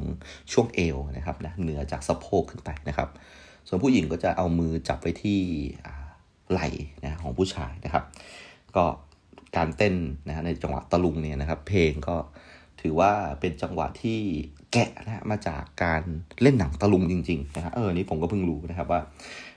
[0.52, 3.08] ช่วงเอวนะครับนะเหนือจากสะโพกขึ้นไปนะครับ
[3.68, 5.40] ส่วนผู้หญิงก็จะเอามือจับไว้ที่
[6.50, 6.68] ไหล่
[7.04, 8.04] นะของผู้ชายนะครับ
[8.76, 8.84] ก็
[9.56, 9.94] การเต้น
[10.26, 12.16] นะในจังหวะตะลุงเนี่ยนะครับ เพลงก็
[12.80, 14.18] ถือว่าเป็นจังหวะที่
[14.72, 16.02] แกะนะมาจากการ
[16.42, 19.00] เล่นหนังตะลุงจริงๆนะครับเออนี่ผมก็เพิ่งรู้นะครับว่า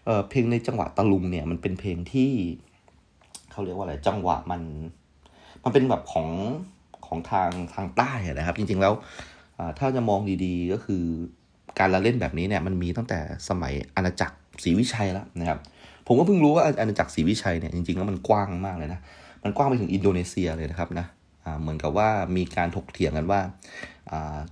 [0.06, 2.32] เออเพลงในจังหวะตะลุงเนี่ยมันเป็นเพลงที่
[3.52, 4.62] เขาเรียกว่าอะไรจังหวะมัน
[5.64, 6.28] มันเป็นแบบของ
[7.12, 8.94] ของทางทางใต้นะครับ จริงๆแล้ว
[9.80, 11.04] ถ้าจะมองดีๆก็คือ
[11.80, 13.20] การละเล่นแบบนี้เนี่ยมันมีตั้งแต่
[13.50, 15.60] สมัยอาณาจักรศรีวิชัยแล้วนะครับ
[16.08, 19.00] ผมก็เพิ่งรู้ว่าอาณาจักรศรีวิชัยเนี่ยจริงๆแล้วมันกว้างมากเลยนะ
[19.44, 21.06] มันกว้างไปถึงอินโดนีเซียเลยนะครับนะ
[21.62, 23.40] เหมือนกับว่ามีการถกเถียงกันว่า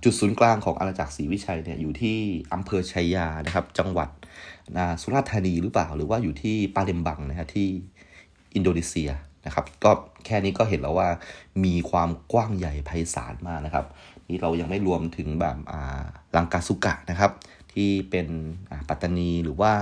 [0.04, 2.18] จุดศูนย์กลางของอาณาจักรศรีวิชัยเนี่ยอยู่ที่
[2.54, 4.08] อำเภอชัยยานะครับ จังหวัด
[5.00, 7.68] สุราษฎร์ธานีหรือเปล่า หรือว่าอยู่ที่ปาเลมบังนะฮะที่
[8.54, 9.10] อินโดนีเซีย
[9.46, 9.90] นะครับ ก็
[10.26, 11.08] แค่นี้ก็เห็นแล้วว่า
[11.64, 13.86] มีความกว้างใหญ่ไพศาลมากนะครับ
[14.28, 15.56] นี่เรายังไม่รวมถึงแบบ
[16.36, 17.30] ลังกาสุกะนะครับ
[17.72, 18.26] ที่เป็น
[18.88, 19.72] ปัตตานีหรือว่า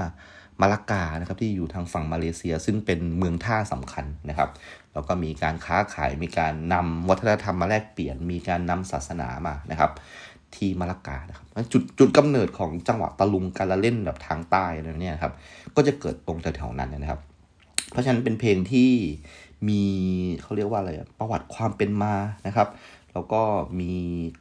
[0.61, 4.51] มาลากานะครับที่อยู่ทางฝั่งมาเลเซีย ซึ่งเป็นเมืองท่าสำคัญนะครับ
[4.93, 9.93] แล้วก็มีการค้าขายมีการนำวัฒนธรรมมาแลกเปลี่ยน มีการนำศาสนามานะครับ
[10.57, 14.67] ที่มาลากานะครับจุดจุดกำเนิดของจังหวะตะลุงการละเล่นแบบทางใต้
[15.01, 15.33] เนี่ยครับ
[15.77, 17.21] ก็จะเกิดตรงแถวๆนั้นนะครับ
[17.91, 18.91] เพราะฉะนั้นเป็นเพลงที่
[19.69, 19.83] มี
[20.43, 22.15] เขาเรียกว่าอะไรประวัติความเป็นมา
[22.47, 22.69] นะครับ
[23.13, 23.43] แล้วก็
[23.81, 23.95] มี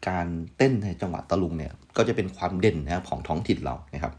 [0.07, 0.27] การ
[0.57, 4.13] เต้นในจังหวะตะลุงเนี่ยก็จะเป็นความเด่นนะครับของท้องถิ่นเรานะครับ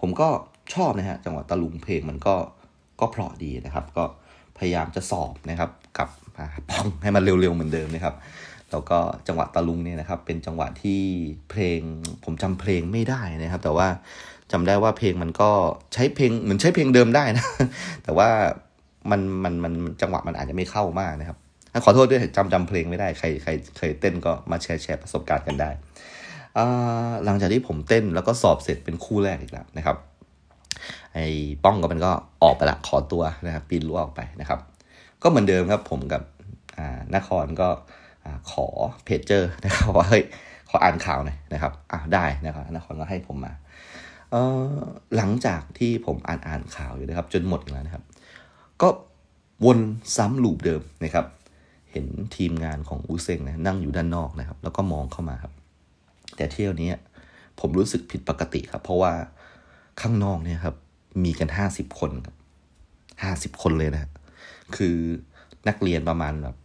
[0.00, 0.28] ผมก็
[0.74, 2.34] ชอบนะฮะจังหวะตะลุงเพลงมันก็
[3.00, 4.04] ก็เพราะดีนะครับ ก็
[4.58, 6.08] พยายามจะสอบนะครับกับ
[6.68, 8.14] ปองให้มันเร็วๆเหมือนเดิมนะครับ
[8.70, 11.00] แล้วก็จังหวะตะลุงเนี่ยนะครับเป็นจังหวะที่
[11.50, 11.80] เพลง
[12.24, 13.88] ผมจำเพลงไม่ได้นะครับ แต่ว่า
[14.52, 15.50] จำได้ว่าเพลงมันก็
[15.94, 17.46] ใช้เพลงเหมือนใช้เพลงเดิมได้นะ
[18.04, 18.28] แต่ว่า
[19.12, 21.38] มันมันมันจังหวะมันอาจจะไม่เข้ามากนะครับ
[21.84, 25.70] ขอโทษด้วยจำจำเพลงไม่ได้ใครใครเคยเต้นก็มาแชร์แชร์ประสบการณ์กันได้
[27.24, 29.96] หลังจากที่ผมเต้นแล้วก็สอบเสร็จเป็นคู่แรกอีกแล้วนะครับ
[31.14, 31.26] ไอ้
[31.64, 34.60] ป้องก็มันก็ออกไปละขอตัวนะครับปีนรั้วออกไปนะครับ
[35.22, 36.22] ก็เหมือนเดิมครับผมกับ
[37.14, 37.68] นครก็
[38.50, 38.66] ขอ
[39.04, 40.24] เพจเจอร์นะครับว่าเฮ้ย
[40.70, 43.52] ขออ่านข่าวหน่อยนะครับอ่าได้นะครับนครก็ให้ผมมา
[45.16, 48.04] หลังจากที่ผมอ่านอ่านข่าวอยู่นะครับ จนหมดแล้วนะครับ
[48.82, 48.88] ก็
[49.64, 49.78] วน
[50.16, 51.26] ซ้ำลูปเดิมนะครับ
[51.92, 55.52] เห็นทีมงานของอูเซงนะนั่งอยู่ด้านนอกนะครับ แล้วก็มองเข้ามาครับ
[56.36, 56.90] แต่เที่ยวนี้
[57.60, 59.12] ผมรู้สึกผิดปกติครับ เพราะว่า
[60.00, 60.76] ข้างนอกเนี่ยครับ
[61.24, 62.36] มีกันห้าสิบคนครับ
[63.22, 64.10] ห้าสิบคนเลยนะ
[64.76, 64.96] คือ
[65.68, 66.56] นักเรียนประมาณแบบ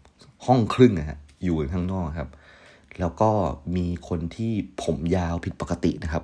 [0.45, 2.29] ห้องครึ่งนะฮะอยู่ข้างนอกครับ
[2.99, 3.29] แล้วก็
[3.75, 4.51] มีคนที่
[4.83, 6.23] ผมยาวผิดปกตินะครับ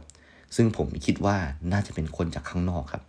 [0.56, 1.38] ซึ่งผมคิดว่า
[1.72, 3.04] น่าจะเป็นคนจากข้างนอกครับ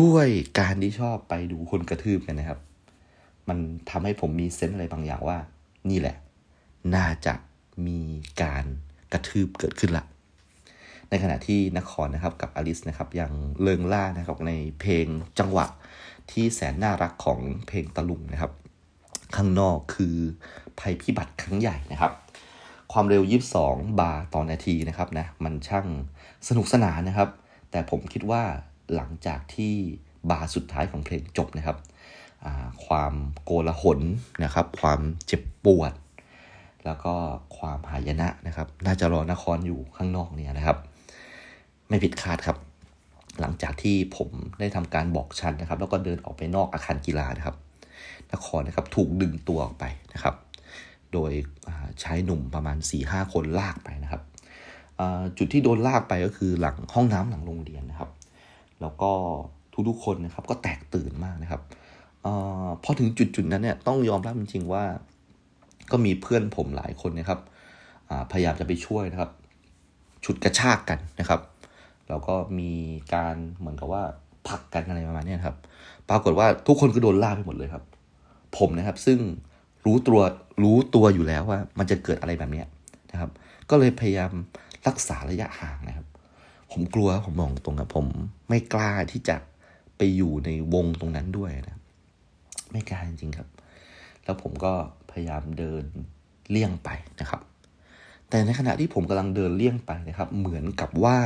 [0.00, 0.26] ด้วย
[0.58, 2.60] การที่ชอบไปดูคนกระทืบกันนะครับ
[3.48, 3.58] มัน
[3.90, 5.38] ทำให้ผมมีเซนส์อะไรบางอย่างว่า
[5.90, 6.16] นี่แหละ
[6.94, 7.34] น่าจะ
[7.86, 8.00] มี
[8.42, 8.64] การ
[9.12, 10.04] กระทืบเกิดขึ้นละ
[11.10, 15.06] ในขณะที่นครนะครับกับอลิสนะครับยังเลิงล่านะครับในเพลง
[15.38, 15.66] จังหวะ
[16.30, 18.52] ที่แสนน่ารักของเพลงตะลุงนะครับ
[19.36, 20.16] ข้างนอกคือ
[20.80, 22.12] ภัยพิบัติครั้งใหญ่นะครับ
[22.92, 23.22] ความเร็ว
[23.60, 25.86] 22 บาร์ต่อนาทีนะครับนะมันช่าง
[26.48, 27.28] สนุกสนานนะครับ
[27.70, 28.42] แต่ผมคิดว่า
[28.96, 29.74] หลังจากที่
[30.30, 31.78] บาร์สุดท้ายของเพลงจบนะครับ
[32.86, 34.00] ความโกลาหล
[34.44, 35.92] นะครับ ความเจ็บปวด
[36.84, 37.14] แล้วก็
[37.58, 40.78] ความหายนะนะครับ น่าจะรอนครอยู่ข้างนอกเนี่ยนะครับ
[41.88, 42.58] ไม่ผิดคาดครับ
[43.40, 44.28] หลังจากที่ผม
[44.60, 47.56] ได้ทำการบอกชันนะครับ แล้วก็เดินออกไปนอกอาคารกีฬานะครับ
[48.32, 50.34] นครนะครับถูกดึงตัวออกไปนะครับ
[51.12, 51.32] โดย
[52.00, 54.22] ใช้หนุ่มประมาณ4ี่ห้าคนลากไปนะครับ
[55.38, 58.10] จุดที่โดนลากไปก็คือหลังห้องน้ำหลังโรงเรียนนะครับ
[58.82, 59.10] แล้วก็
[59.88, 61.62] ทุกๆคนนะครับก็แตกตื่นมากนะครับ
[62.26, 62.28] อ
[62.84, 64.84] พอถึงจุดจุดนั้นเนี่ยต้องยอมรับจริงๆว่า
[65.90, 67.40] ก็มีเพื่อนผมหลายคนนะครับ
[68.32, 69.30] พยายามจะไปช่วยนะครับ
[70.24, 71.40] ฉุดกระชากกันนะครับ
[72.08, 72.72] แล้วก็มี
[73.14, 74.02] การเหมือนกับว่า
[74.48, 75.56] ผักกันอะไรประมาณนี้ครับ
[76.08, 77.84] ปรากฏว่าทุกคนก็โดนล่าไปหมดเลยครับ
[78.58, 79.18] ผมนะครับซึ่ง
[79.86, 80.20] รู้ตัว
[80.62, 82.62] รู้ตัวอยู่แล้วว่า มันจะเกิดอะไรแบบนี้
[83.12, 83.30] นะครับ
[83.70, 84.32] ก็เลยพยายาม
[84.86, 86.06] รักษาระยะห่างนะครับ
[86.72, 88.06] ผมกลัวผมมองตรงกับผม
[88.48, 89.36] ไม่กล้าที่จะ
[89.96, 91.80] ไปอยู่ในวงตรงนั้นด้วยนะ
[92.72, 93.48] ไม่กล้าจริงๆครับ
[94.24, 94.72] แล้วผมก็
[95.10, 95.84] พยายามเดิน
[96.50, 96.88] เลี่ยงไป
[97.20, 97.40] นะครับ
[98.28, 101.18] แต่ในขณะที่ผมกำลังเดินเลี่ยงไปนะครับ เหมือนกับว่า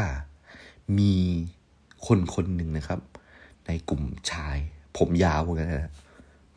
[0.99, 1.15] มี
[2.07, 3.01] คนคนหนึ่งนะครับ
[3.67, 4.57] ในกลุ่มชาย
[4.99, 5.93] ผมยาวเหมือนกันนะ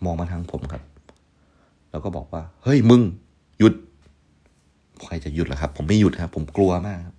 [0.04, 0.84] มองมาทางผมครับ
[1.92, 3.02] แล้วก็บอกว่า เฮ้ยมึง
[3.60, 3.74] หยุด
[5.04, 7.16] ใครจะหยุดล่ะครับ ผมไม่หยุดครับ ผมกลัวมากครับ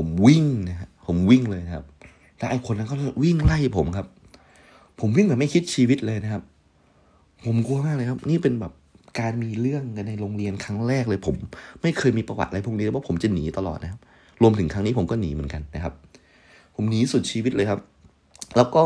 [0.00, 1.84] ผมวิ่งนะฮะผมวิ่งเลยนะครับ
[2.38, 4.06] แล้วไอ้คนนั้นก็วิ่งไล่ผมครับ
[5.00, 6.42] ผมวิ่งแบบไม่คิดชีวิตเลยนะครับ
[7.44, 8.72] ผมกลัวมากเลยครับ นี่เป็นแบบ
[9.20, 11.36] การมีเรื่องกันในโรงเรียนครั้งแรกเลย ผม
[11.82, 14.00] ไม่เคยมีประวัติอะไรพวกนี้เพราะผมจะหนีตลอดนะครับ
[14.42, 15.94] รวมถึงครั้งนี้ผมก็หนีเหมือนกันนะครับ
[16.74, 17.80] ผมหนีสุดชีวิตเลยครับ
[18.56, 18.82] แล้วก็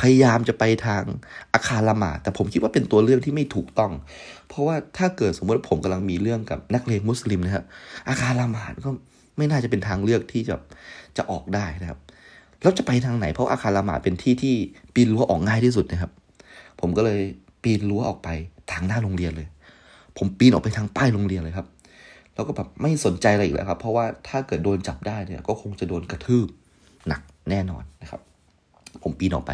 [0.00, 1.02] พยายามจะไปทาง
[1.54, 3.92] อาคารละหมาดแต่ผมคิดว่าเป็นตัวเลือกที่ไม่ถูกต้อง
[4.48, 7.64] เพราะว่าถ้าเกิดสมมติผมกำลังมีเรื่องกับนักเลงมุสลิมนะครับ
[8.08, 8.90] อาคารละหมาดก็
[9.36, 10.56] ไม่น่าจะเป็นทางเลือกที่จะ
[11.16, 12.00] จะออกได้นะครับ
[12.62, 14.54] แล้วจะไปทางไหนเพราะอาคารละหมาดเป็นที่ที่
[14.94, 16.10] ปีนรั้วออกง่ายที่สุดนะครับ
[16.80, 17.20] ผมก็เลย
[17.62, 18.28] ปีนรั้วออกไป
[18.72, 19.48] ทางหน้าโรงเรียนเลย
[20.18, 21.66] ผมปีนออกไปทางป้ายโรงเรียนเลยครับ
[22.34, 26.48] แล้วก็แบบไม่สนใจอะไรอีกแล้วครับ เพราะว่าถ้าเกิดโดนจับได้เนี่ย ก็คงจะโดนกระทืบ
[27.08, 28.20] หนักแน่นอนนะครับ
[29.02, 29.52] ผมปีนออกไป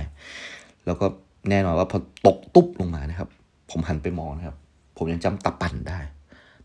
[0.86, 1.06] แล้วก็
[1.50, 3.28] แน่นอนว่าพอตกตุ๊บลงมานะครับ
[3.70, 4.56] ผมหันไปมองนะครับ
[4.96, 5.98] ผมยังจำตาปั่นได้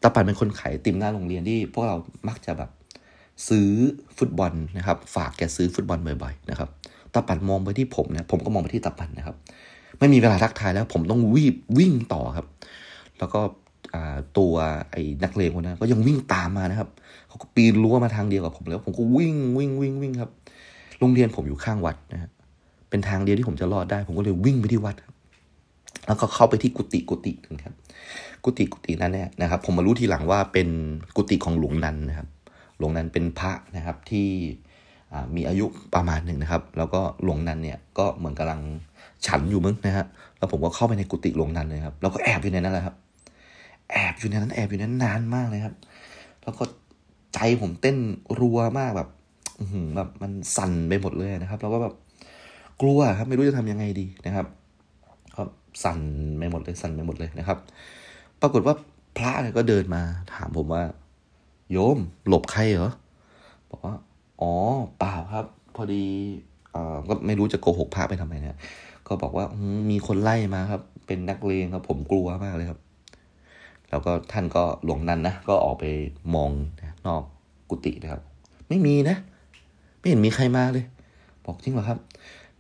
[0.02, 1.96] ตาปั่นเป็นคนขายติมหน้าโรงเรียนที่พวกเรา
[2.28, 2.70] มักจะแบบ
[3.50, 3.70] ซื้อ
[4.18, 6.70] ฟุตบอลนะครับ ฝากแกซื้อฟุตบอลบ่อยๆนะครับ
[7.14, 9.36] ตาปันมองไปที่ผมเนี่ยผมก็มองไปที่ตาปันนะครับ
[10.00, 12.46] ไม่มีเวลาทักทายแล้ว ผมต้องวิ่งวิ่งต่อครับ
[13.20, 13.40] แล้วก็
[14.38, 14.54] ตัว
[14.92, 16.90] ไอ้นักเลงคนนั้นก็ยังวิ่งตามมานะครับ
[17.28, 20.32] เขาก็ปีนรั้วมาทางเดียวกับผมแล้ว ผมก็วิ่งวิ่งวิ่งวิ่งครับ
[21.00, 22.30] โรงเรียนผมอยู่ข้างวัดนะฮะ
[22.90, 24.96] เป็นทางเดียวที่ผมจะรอดได้ ผมก็เลยวิ่งไปที่วัด
[26.08, 27.76] แล้วก็เข้าไปที่กุฏิกุฏินึงครับ
[28.44, 30.68] กุฏิกุฏินั้นเนี่ยนะครับ ผมมารู้ทีหลังว่าเป็น
[31.16, 32.28] กุฏิของหลวงนันนะครับ
[32.78, 34.28] หลวงนันเป็นพระนะครับที่
[35.36, 35.66] มีอายุ
[35.96, 38.62] ประมาณหนึ่งนะครับ แล้วก็หลวงนันเนี่ยก็เหมือนกำลัง
[39.28, 40.06] ฉันอยู่มึงนะฮะ
[40.38, 42.96] แล้วผมก็เข้าไปในกุฏิหลวงนันเลยครับแล้วก็แอบอยู่ในนั้นแหละครับ
[43.92, 45.76] แอบอยู่ในนั้นแอบอยู่ในนั้นนานมากเลยครับ
[46.44, 46.64] แล้วก็
[47.34, 47.98] ใจผมเต้น
[48.40, 49.10] รัวมากแบบ
[49.96, 51.94] แบบมันสั่นไปหมดเลยนะครับ แล้วก็แบบ
[52.82, 54.48] กลัวครับไม่รู้จะทำยังไงดีนะครับ
[55.36, 55.42] ก็
[55.84, 56.00] สั่น
[56.38, 57.58] ไปหมดเลยสั่นไปหมดเลยนะครับ
[58.42, 58.76] ปรากฏว่า
[59.18, 60.02] พระก็เดินมา
[60.34, 60.84] ถามผมว่า
[61.72, 61.98] โยม
[62.28, 62.92] หลบใครเหรอ
[63.70, 63.96] บอกว่า
[64.42, 64.52] อ๋อ
[65.00, 65.46] เปล่าครับ
[65.76, 66.04] พอดี
[66.76, 68.58] อ่าก็ไม่รู้จะโกหกพระไปทำไมเนี่ย
[69.08, 69.46] ก็บอกว่า
[69.90, 72.80] มีคนไล่มาครับ เป็นนักเลงครับ ผมกลัวมากเลยครับ
[73.90, 75.86] แล้วก็ท่านก็หลวงนั้นนะ ก็ออกไป
[76.36, 76.52] มอง
[77.08, 77.24] นอก
[77.70, 78.22] กุฏินะครับ
[78.70, 79.18] ไม่มีนะ
[80.00, 80.86] ไม่เห็นมีใครมาเลย
[81.46, 81.98] บอกจริงเหรอครับ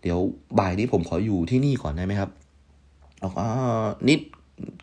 [0.01, 0.17] เดี๋ยว
[0.59, 2.29] บ่ายนี้ผมขออยู่ที่นี่ก่อนได้ไหมครับ
[3.23, 3.49] บอกอ่า
[4.07, 4.19] นิด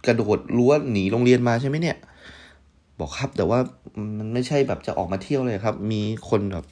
[0.06, 1.96] กระโดดรั้วหนีโรงเรียนมาใช่ไหมเนี่ย
[3.02, 3.58] บอกครับ แต่ว่า
[4.18, 6.66] มันไม่ใช่แบบจะออกมาเที่ยวเลยครับ มีคนแบบ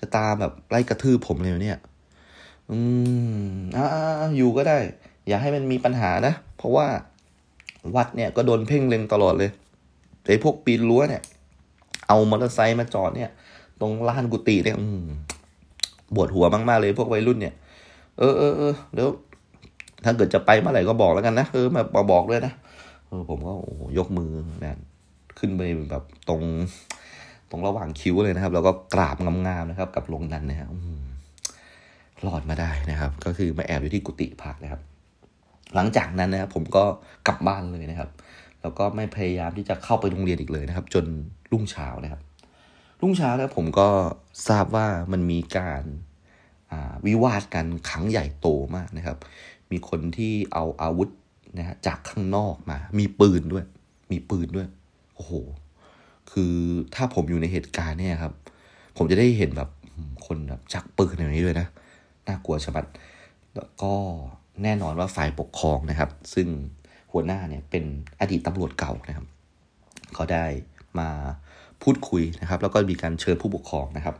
[0.00, 1.78] จะตามแบบไล่กระทืบผมเลยเนี่ย
[2.70, 2.78] อื
[3.48, 3.86] มอ่า
[4.36, 4.78] อยู่ก็ได้
[5.28, 6.86] อย่าให้มันมีปัญหานะ เพราะว่า
[7.96, 9.50] วัดเนี่ยก็โดนเพ่งเล็งตลอดเลย
[10.26, 11.22] ไอ้พวกปีนรั้วเนี่ย
[12.08, 13.30] เอามอเตอร์ไซค์มาจอดเนี่ย
[13.80, 14.76] ตรงลานกุฏิเนี่ย
[16.14, 17.54] ปวดหัวมากๆเลยพวกวัยรุ่นเนี่ย
[18.18, 19.08] เออเออเออเดี๋ยว
[20.04, 21.66] ถ้าเกิดจะไปเมื่อไหร่ก็บอกแล้วกันนะเออ
[21.96, 22.52] มาบอกด้วยนะ
[23.06, 24.30] เออผมก็โอ้ยกมือ
[24.62, 24.78] นะ
[25.38, 26.42] ขึ้นไปแบบตรง
[27.50, 30.70] ตรงระหว่างคิ้วเลยนะครับ แล้วก็กราบงามๆนะครับ กับลงนันนะครับ
[32.26, 34.80] รอดมาได้นะครับ ก็คือมาแอบอยู่ที่กุฏิพักนะครับ
[35.74, 36.84] หลังจากนั้นนะครับ ผมก็
[37.26, 38.10] กลับบ้านเลยนะครับ
[38.62, 41.04] แล้วก็ไม่พยายามที่จะเข้าไปโรงเรียนอีกเลยนะครับ จน
[41.52, 42.20] รุ่งเช้านะครับ
[43.02, 43.88] รุ่งเช้าแล้วผมก็
[44.48, 45.84] ทราบว่ามันมีการ
[47.06, 49.18] วิวาทกันครั้งใหญ่โตมากนะครับ
[49.70, 51.08] มีคนที่เอาอาวุธ
[51.58, 53.64] นะฮะจากข้างนอกมา มีปืนด้วย
[54.12, 54.68] มีปืนด้วย
[55.14, 55.32] โอ้โห
[56.32, 56.54] คือ
[56.94, 58.32] ถ้าผมอยู่ในเหตุการณ์เนี่ยครับ
[58.96, 59.70] ผมจะได้เห็นแบบ
[60.26, 61.66] คนแบบจักปืนอย่างนี้ด้วยนะ
[62.26, 62.84] น่ากลัวชะมัด
[63.56, 63.92] แล้วก็
[64.62, 66.46] แน่นอนว่าฝ่ายปกครองนะครับ ซึ่ง
[67.12, 67.84] หัวหน้าเนี่ยเป็น
[68.20, 69.26] อดีตตำรวจเก่านะครับ
[70.14, 70.44] เขาได้
[70.98, 71.08] มา
[71.82, 74.16] พูดคุยนะครับ แล้วก็มีการเชิญผู้ปกครองนะครับ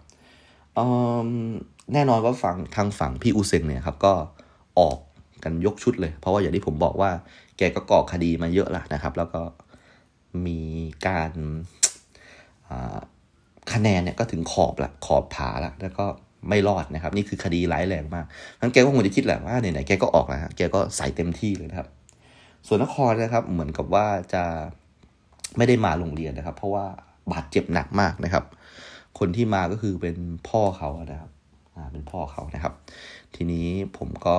[1.92, 4.12] แน่นอนว่าฝั่งทางฝั่งพี่อูเซงเนี่ยครับ ก็
[4.78, 4.99] ออก
[5.45, 7.11] กันยกชุดเลย เพราะว่าอย่างที่ผมบอกว่า
[7.59, 9.40] แกก็ก่อคดีมาเยอะละนะครับ แล้วก็
[10.47, 10.61] มี
[11.07, 11.32] การ
[13.72, 16.07] คะแนนเนี่ยก็ถึงขอบละขอบผาละแล้วก็
[16.49, 18.24] ไม่รอดนะครับ นี่คือคดีร้ายแรงมาก
[18.61, 21.89] ทั้นแกก็คงจะคิดแหละว่าไหนๆแกก็ออกแล้วแกก็ใส่เต็มที่เลยนะครับ
[22.66, 24.43] ส่วนนครนะครับ เหมือนกับว่าจะ
[25.57, 26.87] ไม่ได้มาโรงเรียนนะครับ เพราะว่า
[27.32, 28.45] บาดเจ็บหนักมากนะครับ
[29.18, 30.16] คนที่มาก็คือเป็น
[30.49, 31.30] พ่อเขานะครับ
[31.76, 32.74] อ่าเป็นพ่อเขานะครับ
[33.35, 33.66] ทีนี้
[33.99, 34.37] ผมก็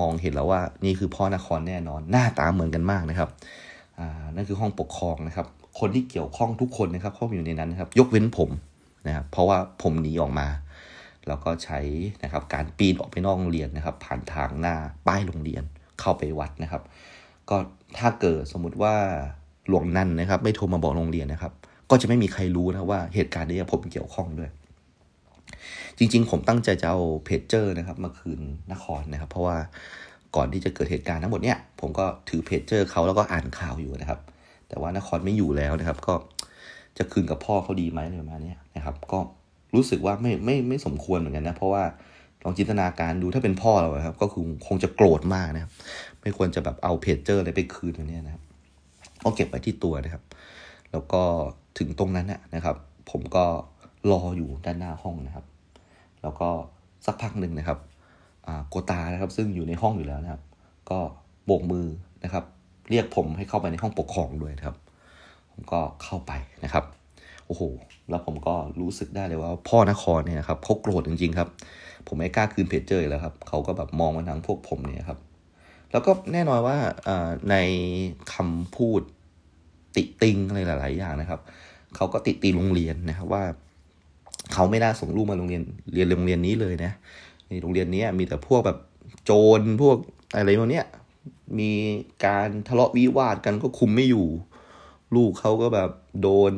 [0.00, 3.28] มองเห็นแล้วว่านี่คือพ่อนครแน่นอน หน้าตาเหมือนกันมากนะครับ
[4.34, 5.46] นั่นคือห้องปกครองนะครับ
[5.80, 8.50] คนที่เกี่ยวข้องทุกคนนะครับเข้าอยู่ในนั้นนะครับ ยกเว้นผม
[9.06, 10.48] นะครับ เพราะว่าผมหนีออกมา
[11.28, 11.78] แล้วก็ใช้
[12.24, 14.74] นะครับการปีนออกไปนอกโรงเรียนนะครับ ผ่านทางหน้า
[15.06, 15.62] ป้ายโรงเรียน
[16.00, 16.82] เข้าไปวัดนะครับ
[17.48, 17.56] ก็
[17.98, 18.94] ถ้าเกิดสมมุติว่า
[19.68, 21.52] หลวงนั่นนะครับ ไม่โทรมาบอกโรงเรียนนะครับ
[21.90, 24.50] ก็จะไม่มีใครรู้นะว่าเหตุการณ์นี้ผมเกี่ยวข้องด้วย
[25.98, 28.40] จริง ๆ ผมตั้งใจจะเอาเพจเจอร์นะครับ มาคืน
[28.72, 29.58] นครนะครับ เพราะว่า
[30.36, 34.20] ก่อนที่จะเกิดเหตุการณ์ทั้งหมดเนี่ยผมก็ถือเพจเจอร์เขาแล้วก็อ่านข่าวอยู่นะครับ
[34.68, 36.14] แต่ว่านครไม่อยู่แล้วนะครับ ก็
[36.98, 39.18] จะคืนกับพ่อเขาดีไหมอะไรประมาณนี้นะครับ ก็
[39.74, 41.82] รู้สึกว่าไม่ไม่ไม่สมควรเหมือนกันนะเพราะว่า
[42.44, 45.72] ลองจินตนาการดูถ้าเป็นพ่อเราครับ ก็คือคงจะโกรธมากนะครับ
[46.22, 48.42] ไม่ควรจะแบบเอาเพจเจอร์อะไรไปคืนอย่างนี้นะครับ
[49.22, 50.22] ก็เก็บไว้ที่ตัวนะครับ
[50.92, 51.22] แล้วก็
[51.78, 52.76] ถึงตรงนั้นนะครับ
[53.10, 53.44] ผมก็
[54.12, 55.44] รออยู่ด้านหน้าห้องนะครับ
[56.22, 56.48] แล้วก็
[57.06, 57.78] สักพักหนึ่งนะครับ
[58.68, 60.42] โกตานะครับ ซึ่งอยู่ในห้องอยู่แล้วนะครับ
[60.90, 60.98] ก็
[61.46, 61.86] โบกมือ
[62.24, 62.44] นะครับ
[62.90, 64.76] เรียกผมให้เข้าไปในห้องปกครองด้วยนะครับ
[65.52, 66.32] ผมก็เข้าไป
[66.64, 66.84] นะครับ
[67.46, 67.62] โอ้โห
[68.10, 71.48] แล้วผมก็รู้สึกได้เลยว่า พ่อนครเนี่ยครับเขาโกรธจริงๆครับ
[72.06, 75.18] ผมไม่กล้าคืนเพจเจอแล้วครับเขาก็แบบมองมาทางพวกผมเนี่ยครับ
[75.92, 76.76] แล้วก็แน่นอนว่า
[77.50, 77.56] ใน
[78.32, 79.00] คำพูด
[79.96, 81.40] ติติงอะไรหลาย ๆ อย่างนะครับ
[81.96, 83.42] เขาก็ติตีโรงเรียนนะครับว่า
[84.52, 85.62] เขาไม่น่าส่งลูกมาโรงเรียน
[85.94, 86.92] เรียนโรงเรียนนี้เลยนะ
[87.52, 88.78] นโรงเรียนนี้มีแต่พวกแบบ
[89.24, 89.96] โจรพวก
[90.34, 90.86] อะไรพวกเนี้ย
[91.58, 91.70] มี
[92.24, 94.26] การทะเลาะวิวาทกันก็คุมไม่อยู่
[95.16, 95.90] ลูกเขาก็แบบ
[96.22, 96.52] โดน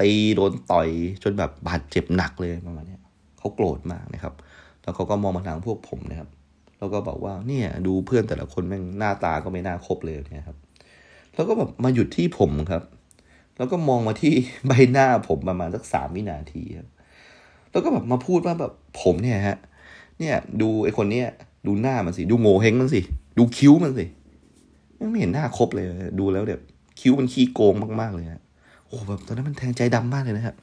[0.00, 0.88] ตีโดนต่อย
[1.22, 2.98] จนแบบบาดเจ็บหนักเลยประมาณนี้
[3.38, 4.34] เขาโกรธมากนะครับ
[4.82, 6.28] แล้วเขาก็มองมาทางพวกผมนะครับ
[6.78, 10.58] แล้วก็บอกว่าเนี่ยดูเพื่อนแต่ละคนแม่งหน้าตาก็ไม่น่าคบเลยเนี่ยครับ
[11.34, 12.82] แล้วก็แบบมาหยุดที่ผมครับ
[13.56, 14.34] แล้วก็มองมาที่
[14.66, 16.88] ใบหน้าผมประมาณสักสามวินาทีครับ
[17.70, 21.26] แล้วก็แบบมาพูดว่าแบบผมเนี่ยฮะเเนี่ยดูไอ้คนเนี้ย
[21.66, 23.00] ดูหน้ามันสิ ดูโง่เฮงมันสิ
[23.38, 24.04] ดูคิ้วมันสิ
[25.10, 25.86] ไม่เห็นหน้าครบเลย
[26.20, 26.62] ดูแล้วแบบ
[27.00, 28.42] คิ้วมันขี้โกงมากๆเลยฮะ
[28.86, 30.54] โอ้แบบตอนนั้นมันแทงใจดำมากเลยนะครับ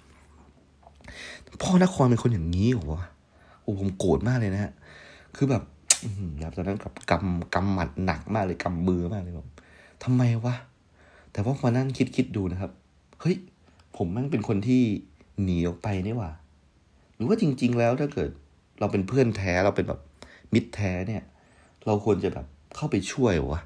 [1.61, 3.03] พ่อนครเป็นคนอย่างนี้เหรอวะ
[3.61, 4.71] โอ้ผมโกรธมากเลยนะฮะ
[5.35, 5.63] คือแบบ
[6.39, 9.47] แบบตอนนั้นกับกำกำหมัดหนักมากเลยกำมือมากเลยแบบ
[10.03, 10.55] ทำไมวะ
[11.31, 12.71] แต่ว่าพอนั่งคิดคิดดูนะครับ
[13.21, 13.35] เฮ้ย
[13.97, 14.81] ผมแม่งเป็นคนที่
[15.43, 16.31] หนีออกไปนี่หว่า
[17.15, 18.29] หรือว่าจริง ๆ แล้วถ้าเกิด
[18.81, 19.99] เราเป็นเพื่อนแท้เราเป็นแบบ
[20.53, 21.23] มิตรแท้เนี่ย
[21.85, 23.61] เราควรจะแบบเข้าไปช่วยวะ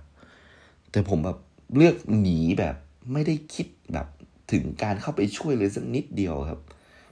[0.92, 1.38] แต่ผมแบบ
[1.76, 2.76] เลือกหนีแบบ
[3.14, 4.08] ไม่ได้คิดแบบ
[4.52, 6.60] ถึงการเข้าไปช่วยเลยสักนิดเดียวครับ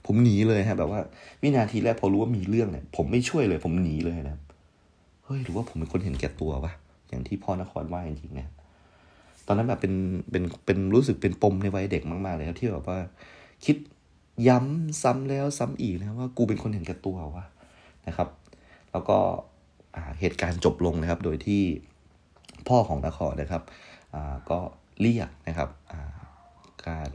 [0.06, 1.00] ผมหนีเลยฮะ แบบว่า
[1.42, 4.36] วินาทีแรกพอรู้ว่ามีเรื่องเนี่ย ผมไม่ช่วยเลย ผมหนีเลยนะ
[5.24, 6.72] เฮ้ยหรือว่าผมเป็นคนเห็นแก่ตัววะ
[7.08, 8.50] อย่างที่พ่อนครว่าจริงๆเนี่ย
[9.46, 9.94] ตอนนั้นแบบเป็น
[10.30, 12.98] เป็นเป็นรู้สึกเป็นปมในวัยเด็กมากๆเลยครับที่แบบว่า
[13.64, 13.76] คิด
[14.48, 17.44] ย้ำซ้ำแล้วซ้ำอีกนะว่ากูเป็นคนเห็นแก่ตัววะ
[18.08, 18.28] นะครับ
[18.92, 19.18] แล้วก็
[20.20, 21.62] เหตุการณ์จบลงนะครับ โดยที่
[22.68, 23.62] พ่อของนครนะครับ
[24.50, 24.58] ก็
[25.00, 25.70] เรียกนะครับ
[26.86, 27.08] การ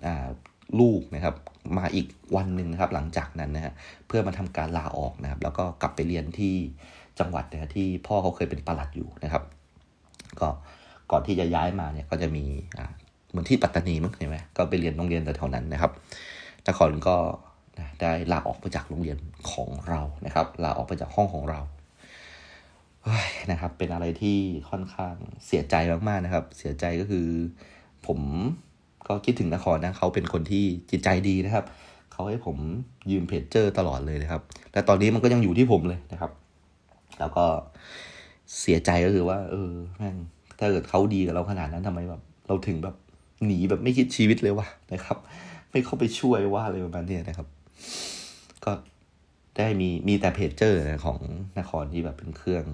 [0.79, 1.35] ลูกนะครับ
[1.77, 3.73] มาอีกวันหนึ่งนะครับหลังจากนั้นนะฮะ
[4.07, 6.55] เพื่อมาทำการลาออกนะครับ แล้วก็กลับไปเรียนที่
[7.19, 9.43] จังหวัดนะที่พ่อเขาเคยเป็นปลัดอยู่นะครับ
[10.39, 10.49] ก็
[11.11, 12.45] ก่อนที่จะย้ายมาเนี่ยก็จะมี
[13.29, 15.91] เหมือนที่ปัตตานีมั้งเห็นไหมก็ไปเรียนโรงเรียนแถวนั้นนะครับ
[16.67, 17.15] นครก็
[18.01, 19.17] ได้ลาออกไปจากโรงเรียน
[19.51, 21.59] ของเรานะครับลาออกไปจากห้องของเรา
[23.51, 24.38] นะครับ เป็นอะไรที่
[24.69, 25.15] ค่อนข้าง
[25.45, 25.75] เสียใจ
[26.07, 27.27] มากๆนะครับ เสียใจก็คือ
[28.07, 28.19] ผม
[29.07, 31.65] ก็คิดถึงนครนะเขาเป็นคนที่จิตใจดีนะครับ
[32.11, 32.57] เขาให้ผม
[33.11, 36.32] ยืมเพจเจอร์ตลอดเลยนะครับ แต่ตอนนี้มันก็ยังอยู่ที่ผมเลยนะครับ
[37.19, 37.45] แล้วก็
[38.59, 40.17] เสียใจก็คือว่า เออแม่ง
[40.59, 42.95] ถ้าเกิดเขาดีกับเราขนาดนั้นทำไมแบบ เราถึงแบบ
[43.45, 45.17] หนีแบบไม่คิดชีวิตเลยวะนะครับ
[45.71, 47.47] ไม่เข้าไปช่วยว่าอะไรประมาณนี้นะครับ
[48.65, 48.71] ก็
[49.57, 51.19] ได้มีมีแต่เพจเจอร์ของ
[51.59, 52.65] นครที่แบบเป็นเครื่อง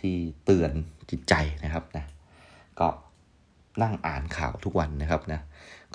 [0.10, 0.72] ี่เตือน
[1.10, 1.34] จิตใจ
[1.64, 2.04] นะครับนะ
[2.80, 2.88] ก็
[3.82, 5.40] นั่งอ่านข่าวทุกวันนะครับนะ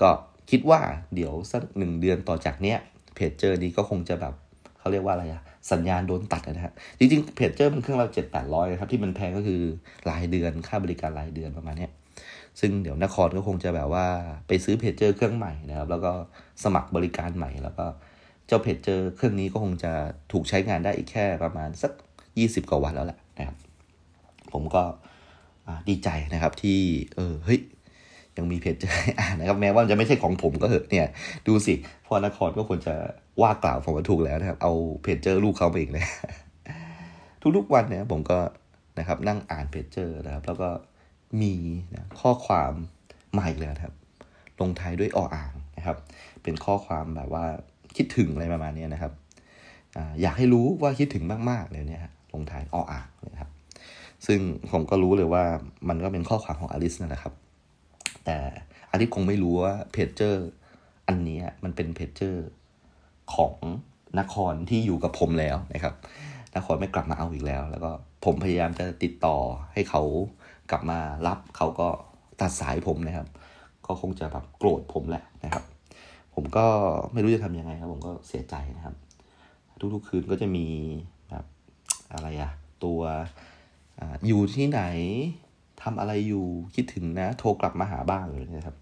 [0.01, 0.09] ก็
[0.49, 0.79] คิดว่า
[1.15, 2.77] เดี๋ยวสักหนึ่งเดือนต่อจากเนี้ย
[3.15, 4.33] เพจเจอร์นี้ก็คงจะแบบ
[4.79, 5.41] เขาเรียกว่าอะไรอะ
[5.71, 9.61] สัญญาณโดนตัดนะฮะจริงๆเพจเจอร์มันเครื่องละเจ็ดแปดร้อยครับที่มันแพงก็คือ
[10.09, 11.87] รายเดือนค่าบริการรายเดือนประมาณนี้
[12.59, 14.05] ซึ่งเดี๋ยวนครก็คงจะแบบว่า
[14.47, 16.11] ไปซื้อเพจเจอร์เครื่องใหม่นะครับ แล้วก็
[16.63, 17.85] สมัครบริการใหม่แล้วก็
[18.47, 19.91] เจ้าเพจเจอเครื่องนี้ก็คงจะ
[20.31, 21.91] ถูกใช้งานได้อีกแค่ประมาณสัก
[22.39, 23.57] ยี่สิบกว่าวันแล้วแหละนะครับ
[24.53, 24.83] ผมก็
[25.89, 26.79] ดีใจนะครับที่
[27.15, 27.59] เออเฮ้ย
[28.37, 31.07] ยังมีเพจเจออ่านนะครับแม้ว่าจะไม่ใช่ของผมก็เหอะเนี่ย
[31.47, 31.73] ดูสิ
[32.05, 32.95] พอนครก็ควรจะ
[33.41, 34.73] ว่ากล่าวผมว่าถูกแล้วนะครับ เอา
[35.03, 36.05] เพจเจอร์ลูกเขาไปอีกเลย
[37.57, 38.39] ทุกๆวันเนี่ยผมก็
[38.99, 40.69] นะครับนั่งอ่านเพจเจอนะครับ แล้วก็
[41.41, 41.53] มี
[41.93, 42.71] นะข้อความ
[43.33, 43.93] ใหม่เลยครับ
[44.59, 45.97] ลงท้ายด้วยออ่างนะครับ
[46.43, 47.45] เป็นข้อความแบบว่า
[47.97, 49.13] คิดถึงอะไรประมาณนี้นะครับ
[49.97, 53.49] ออยากให้รู้ว่าคิดถึงมากๆเลยเนี่ยลงท้ายออ่างนะครับ
[54.27, 54.39] ซึ่ง
[54.71, 55.43] ผมก็รู้เลยว่า
[55.89, 57.33] มันก็เป็นข้อความของอลิสนั่นแหละครับ
[58.25, 58.37] แต่
[58.91, 60.47] อลิสคงไม่รู้ว่าเพจเจอร์
[61.07, 62.47] อันนี้มันเป็นเพจเจอร์
[63.35, 63.55] ของ
[64.19, 65.93] นครที่อยู่กับผมแล้วนะครับ
[66.55, 67.91] นครไม่กลับมาเอาอีกแล้ว แล้วก็
[68.25, 69.37] ผมพยายามจะติดต่อ
[69.73, 70.01] ให้เขา
[70.71, 71.87] กลับมารับเขาก็
[72.41, 73.27] ตัดสายผมนะครับ
[73.85, 75.63] ก็คงจะแบบโกรธผมแหละนะครับ
[76.39, 76.65] ผมก็
[77.13, 78.95] ไม่รู้จะทำยังไงครับ ผมก็เสียใจนะครับ
[79.93, 80.65] ทุกๆคืนก็จะมี
[81.29, 81.45] แบบ
[82.13, 82.51] อะไรอะ
[82.83, 82.99] ตัว
[83.99, 84.81] ออยู่ที่ไหน
[85.83, 88.75] ทำอะไรอยู่คิดถึงนะ โทรกลับมาหาบ้างเลยนะครับ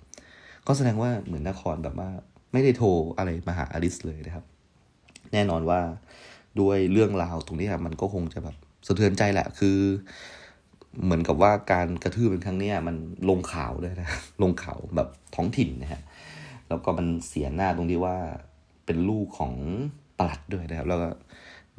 [0.68, 2.10] ก็แสดงว่าเหมือนนครแบบว่า
[2.54, 2.88] ไม่ได้โทร
[3.18, 4.46] อะไรมาหาอลิสเลยนะครับ
[5.34, 5.80] แน่นอนว่า
[6.60, 8.56] ด้วยเรื่องราวตรงนี้ครับมันก็คงจะแบบ
[8.88, 9.78] สะเทือนใจแหละคือ
[11.04, 12.96] เหมือนกับว่าการกระทืบเป็นครั้งนี้มัน
[13.30, 14.10] ลงข่าวด้วยนะ
[14.44, 16.02] ลงข่าวแบบท้องถิ่นนะฮะ
[16.70, 18.16] แล้วก็มันเสียหน้าตรงที่ว่า
[18.86, 19.54] เป็นลูกของ
[20.20, 21.08] ปลัดด้วยนะครับ แล้วก็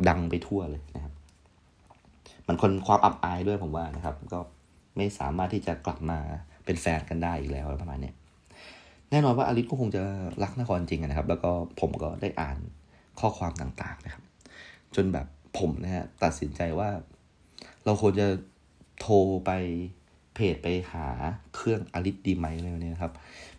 [0.09, 1.13] ดังไปทั่วเลยนะครับ
[2.47, 4.41] มันคนความอับอายด้วยผมว่านะครับ ก็
[4.97, 6.19] ไม่สามารถที่จะกลับมา
[6.65, 8.13] เป็นแฟนกันได้อีกแล้วประมาณนี้
[9.11, 10.03] แน่นอนว่าอลิสก็คงจะ
[10.43, 12.59] รักนครจริงนะครับ แล้วก็ผมก็ได้อ่าน
[13.21, 14.23] ข้อความต่างๆนะครับ
[14.95, 15.27] จนแบบ
[15.59, 16.89] ผมนะฮะตัดสินใจว่า
[17.85, 18.29] เราควรจะ
[19.01, 19.17] โทร
[19.47, 19.51] ไป
[20.35, 21.07] เพจไปหา
[21.55, 23.13] เครื่องอลิสดีไหมอะไรเนี่ยครับ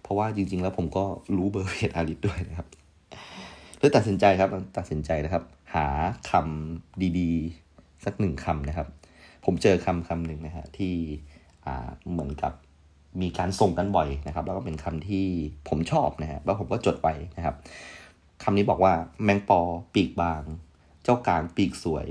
[0.07, 1.05] เพราะว่าจริง ๆ แล้วผมก็
[1.37, 2.67] รู้เบอร์เพจอลิสด้วยนะครับ
[3.79, 5.43] เลยตัดสินใจครับ ตัดสินใจนะครับ
[5.75, 5.87] หา
[6.31, 8.87] คำดีๆ สักหนึ่งคำนะครับ
[9.45, 10.93] ผมเจอคำคำหนึ่งนะฮะที่
[11.65, 12.53] อ่าเหมือนกับ
[13.21, 15.25] มีการส่งกันบ่อยนะครับ แล้วก็เป็นคำที่
[15.69, 17.55] ผมชอบนะฮะแล้วผมก็จดไว้นะครับ
[18.43, 18.93] คำนี้บอกว่า
[19.23, 19.59] แมงปอ
[19.93, 20.43] ปีกบาง
[21.03, 22.07] เจ้ากลางปีกสวย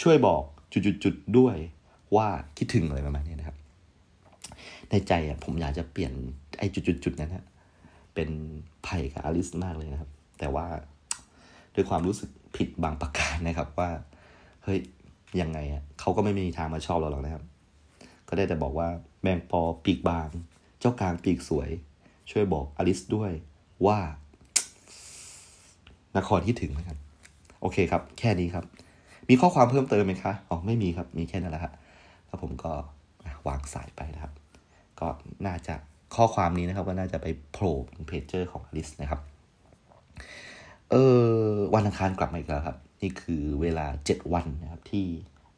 [0.00, 1.56] ช่วยบอกจุดๆด้วย
[2.16, 2.28] ว่า
[2.58, 3.56] คิดถึงอะไรประมาณนี้นะครับ
[4.90, 5.12] ในใจ
[5.44, 6.12] ผมอยากจะเปลี่ยน
[6.58, 7.44] ไอ้จุดๆนั้นฮะ
[8.14, 8.28] เป็น
[8.84, 10.66] ไผ่กับอลิสมากเลยนะครับ แต่ว่า
[11.74, 13.90] ด้วยความรู้สึกผิดบางประการนะครับว่า
[14.64, 14.78] เฮ้ย
[15.40, 17.44] ยังไงอะเขาก็ไม่มีทางมาชอบเราหรอกนะครับ
[18.28, 18.88] ก็ได้แต่บอกว่า
[19.22, 20.28] แมงปอปีกบาง
[20.80, 21.70] เจ้ากลางปีกสวย
[22.30, 23.30] ช่วยบอกอลิสด้วย
[23.86, 23.98] ว่า
[26.16, 26.98] นครที่ถึงนะครับ
[27.60, 28.64] โอเคครับ แค่นี้ครับ
[29.28, 31.72] มีข้อความเพิ่มเติมไหมคะอ๋อไม่มีครับ มีแค่นั้นแหละครับ
[32.26, 32.72] แล้วผมก็
[33.48, 34.32] วางสายไปนะครับ
[35.00, 35.06] ก็
[35.46, 35.74] น่าจะ
[36.14, 39.20] ข้อความนี้นะครับก็น่าจะไปโผล่เป็นเพจเจอร์ของอลิสนะครับ
[40.90, 41.26] เออ
[41.74, 45.06] วันอังคารกลับมาอีกแล้วครับ นี่คือเวลา 7 วันนะครับที่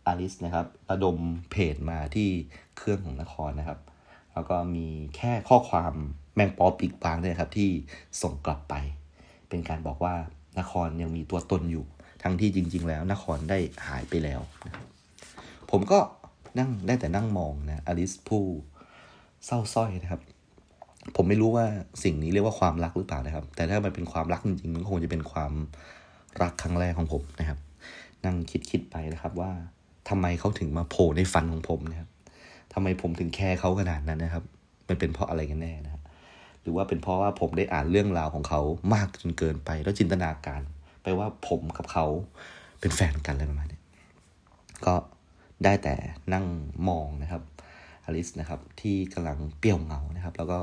[0.06, 1.16] อลิสนะครับระดม
[1.50, 2.28] เพจมาที่
[2.76, 3.78] เครื่องของนครนะครับ
[4.32, 4.86] แล้วก็มี
[5.16, 5.92] แค่ข้อความ
[6.34, 7.70] แมงปอปีกบางเนี่ยครับที่
[8.22, 8.74] ส่งกลับไป
[9.48, 10.14] เป็นการบอกว่า
[10.58, 11.84] นครยังมีตัวตนอยู่
[12.22, 14.86] ทั้งที่จริง ๆ แล้วนครได้หายไปแล้วนะครับ
[15.70, 15.98] ผมก็
[16.58, 18.44] นั่งได้แต่นั่งมองนะอลิสผู้
[19.46, 20.22] เศร้าส้อยนะครับ
[21.16, 21.66] ผมไม่รู้ว่า
[22.04, 25.52] สิ่งนี้เรียกว่าความรักหรือเปล่านะครับ แต่ถ้ามันเป็นความรักจริงๆมันคงจะเป็นความ
[26.42, 27.58] รักครั้งแรกของผมนะครับ
[28.24, 29.50] นั่งคิดคิดไปนะครับว่า
[30.08, 32.08] ทำไมเขาถึงมาโผล่ในฝันของผมนะครับ
[32.74, 34.44] ทำไมผมถึงแคร์เขาขนาดนั้นนะครับ
[34.88, 36.02] มันเป็นเพราะอะไรกันแน่นะครับ
[36.62, 38.60] หรือว่าเป็นเพราะว่าผมได้อ่านเรื่องราวของเขา
[38.94, 40.60] มากจนเกินไป แล้วจินตนาการ
[41.02, 42.06] ไปว่าผมกับเขา
[42.80, 43.80] เป็นแฟนกันอะไรประมาณนี้
[44.86, 44.94] ก็
[45.64, 45.94] ได้แต่
[46.32, 46.44] นั่ง
[46.88, 47.42] มองนะครับ
[48.04, 50.58] อลิสนะครับ ที่กำลังเปรี้ยวเหงานะครับ แล้วก็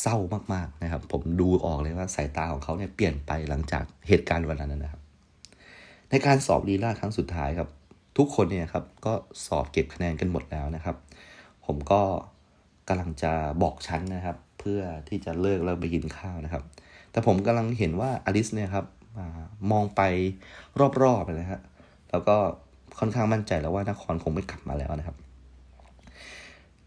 [0.00, 0.16] เศร้า
[0.52, 5.00] มากๆนะครับ ผมดูออกเลยว่าสายตาของเขาเนี่ยเปลี่ยนไปหลังจากเหตุการณ์วันนั้นนะครับ
[6.10, 7.68] ในการสอบลีลาครั้งสุดท้ายครับ
[8.18, 9.12] ทุกคนเนี่ยครับก็
[9.46, 10.96] สอบเก็บคะแนนกันหมดแล้วนะครับ
[11.66, 12.02] ผมก็
[12.88, 13.32] กำลังจะ
[13.62, 16.62] บอกชั้นนะครับ เพื่อที่จะเลิกแล้วไปกินข้าวนะครับ
[17.12, 18.86] แต่ผมกำลังเห็นว่าอลิสเนี่ยครับ
[19.72, 20.00] มองไป
[21.02, 21.60] รอบๆเลยนะฮะ
[22.10, 22.36] แล้วก็
[22.98, 25.16] ค่อนข้างมั่นใจแล้วว่านครคงไม่กลับมาแล้วนะครับ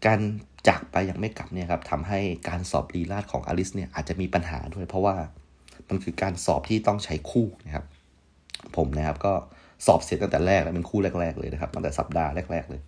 [0.04, 0.20] การ
[0.68, 5.16] จากไปอย่างไม่กลับเนี่ยครับทำให้การสอบลีลาดของอลิสเนี่ยอาจจะมีปัญหาด้วย เพราะว่า
[5.88, 7.84] มันคือการสอบที่ต้องใช้คู่นะครับ
[8.76, 9.32] ผมนะครับก็
[9.86, 12.80] สอบเสร็จตั้งแต่แรกแล้วเป็นคู่แรก ๆ เลยนะครับตั้งแต่สัปดาห์แรก ๆ เลย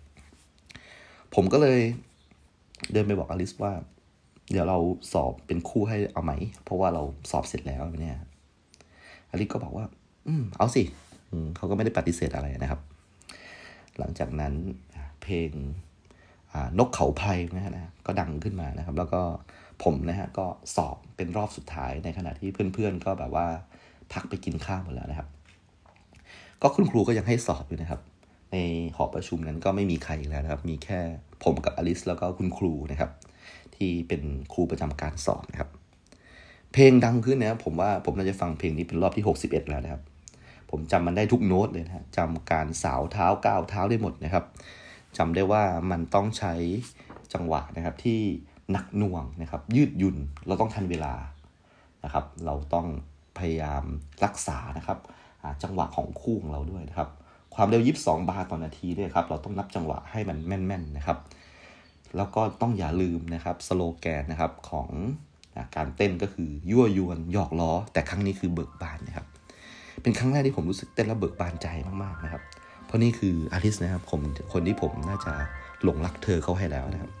[1.35, 1.79] ผมก็เลย
[2.93, 3.73] เดินไปบอกอลิสว่า
[4.51, 4.77] เดี๋ยวเรา
[5.13, 6.33] สอบเป็นคู่ให้เอาไหม
[6.63, 8.17] เพราะว่าเราสอบเสร็จแล้วเนี่ย
[9.31, 9.85] อลิสก็บอกว่า
[10.27, 10.83] อืม เอาสิ
[11.55, 12.81] เขาก็ไม่ได้ปฏิเสธอะไรนะครับ
[13.99, 14.53] หลังจากนั้น
[15.21, 15.51] เพลง
[16.79, 17.73] นกเขาไพรนะฮะ
[18.05, 19.21] ก็ดังขึ้นมานะครับ แล้วก็
[19.83, 20.45] ผมนะฮะก็
[20.75, 23.47] สอบเป็นรอบสุดท้ายในขณะที่เพื่อนๆ ก็แบบว่า
[24.13, 25.27] พักไปกินข้าวหมดแล้วนะครับ
[26.61, 28.01] ก็คุณครูก็ยังให้สอบอยู่นะครับ
[28.51, 28.57] ใน
[28.95, 30.99] หอประชุมนั้นก็ไม่มีใครแล้วนะครับ มีแค่
[31.43, 33.11] ผมกับอลิสแล้วก็คุณครูนะครับ
[33.75, 34.21] ที่เป็น
[34.53, 35.69] ครูประจำการสอบนะครับ
[36.73, 40.01] เพลงดังขึ้นนะครับผมว่าผมน่าจะฟังเพลงนี้เป็นรอบที่ 61 แล้วนะครับ
[40.71, 44.43] ผมจำมันได้ทุกโน้ตเลยนะจำการสาวเท้าก้าวเท้าได้หมดนะครับ
[45.17, 46.53] จำได้ว่ามันต้องใช้
[47.33, 48.19] จังหวะนะครับที่
[48.71, 51.13] หนักหน่วงนะครับ ยืดหยุ่นเราต้องทันเวลา
[52.03, 52.87] นะครับ เราต้อง
[53.37, 53.83] พยายาม
[54.25, 54.99] รักษานะครับ
[55.63, 57.09] จังหวะของคู่ของเราด้วยนะครับ
[57.55, 61.17] ความเร็วยิบสองบาร์ต่อนาทีด้วยครับ เราต้องนับจังหวะให้มันแม่นๆนะครับ
[62.15, 64.89] แล้วก็ต้องอย่าลืมนะครับสโลแกนนะครับของ
[65.75, 69.25] การเต้นก็คือยั่วยวนหยอกล้อ แต่ครั้งนี้คือเบิกบานนะครับ
[70.01, 71.67] เป็นครั้งแรกที่ผมรู้สึกเต้นแล้วเบิกบานใจ
[72.03, 72.41] มากๆนะครับ
[72.89, 74.21] เพราะนี่คืออาริสนะครับผม
[74.53, 75.33] คนที่ผมน่าจะ
[75.83, 77.11] หลงรักเธอเขาให้แล้วนะครับ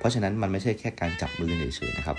[0.00, 2.16] เพราะฉะนั้นมันไม่ใช่แค่การจับมือเฉยๆนะครับ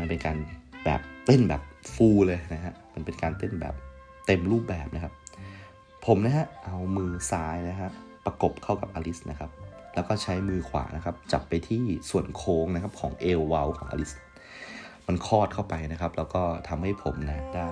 [0.00, 0.36] มันเป็นการ
[0.84, 1.62] แบบเต้นแบบ
[1.94, 3.74] ฟูลเลยนะฮะมันเป็นการเต้นแบบ
[4.26, 5.12] เต็มรูปแบบนะครับ
[6.06, 7.90] ผมนะฮะเอามือซ้ายนะฮะ
[8.24, 9.50] ประกบเข้ากับอลิสนะครับ
[9.94, 14.12] แล้วก็ใช้มือขวานะครับ จับไปที่ส่วนโค้งนะครับของเอววาลของอลิส
[15.06, 17.70] มันคลอดเข้าไปนะครับ แล้วก็ทำให้ผมนะได้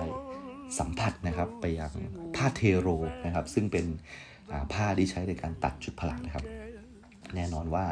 [0.79, 1.93] สัมผัสนะครับไปยัง
[2.35, 2.87] ผ้าเทโร
[3.25, 3.85] นะครับ ซึ่งเป็น
[4.73, 6.45] ผ้าที่ใช้ในการตัดชุดผลักนะครับ
[7.35, 7.85] แน่นอนว่า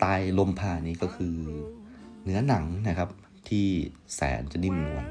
[0.00, 1.36] ใต้ลมผ้านี้ก็คือ
[2.24, 3.08] เนื้อหนังนะครับ
[3.48, 3.66] ที่
[4.14, 5.04] แสนจะนิ่มนวล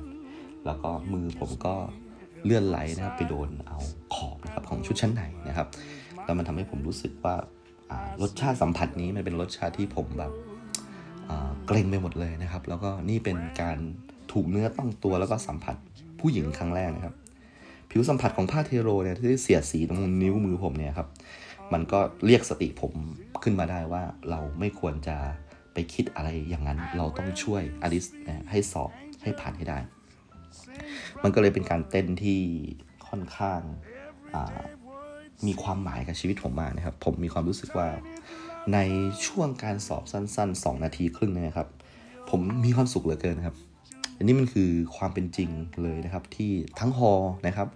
[0.66, 1.76] แล้วก็มือผมก็
[2.46, 3.80] เลื่อนไหลนะครับไปโดนเอา
[4.16, 5.68] ขอบนะครับของชุดชั้นในนะครับ
[6.26, 7.36] แล้วมันทำให้ผมรู้สึกว่า
[8.22, 10.32] รสชาติสัมผัสนี้มันเป็นรสชาติที่ผมแบบ
[11.68, 13.78] เกรงไปหมดเลยนะครับ แล้วก็นี่เป็นการ
[14.32, 15.76] ถูกเนื้อต้องตัวแล้วก็สัมผัส
[16.20, 17.16] ผู้หญิงครั้งแรกนะครับ
[17.90, 21.08] ผิวสัมผัสของผ้าเทโรเนี่ยที่เสียดสีตรงนิ้วมือผมเนี่ยครับ
[21.74, 22.94] มันก็เรียกสติผม
[23.44, 25.18] ขึ้นมาได้ว่าเราไม่ควรจะ
[25.74, 28.92] ไปคิดอะไรอย่างนั้น เราต้องช่วยอลิสนะให้สอบ
[29.24, 29.80] ให้ผ่านให้ได้
[31.24, 32.42] มันก็เลยเป็นการเต้นที่
[33.08, 33.62] ค่อนข้าง
[35.48, 37.88] มีความหมายกับชีวิตผมมากนะครับ ผมมีความรู้สึกว่า
[38.74, 38.80] ใน
[39.26, 41.68] ช่วงการสอบสั้น ๆ 2 นาทีครึ่งนะครับ
[42.30, 43.56] ผมมีความสุขเหลือเกินครับ
[44.18, 45.50] อันนี้มันคือความเป็นจริง
[45.84, 47.14] เลยนะครับที่ทั้งฮอ
[47.48, 47.68] นะครับ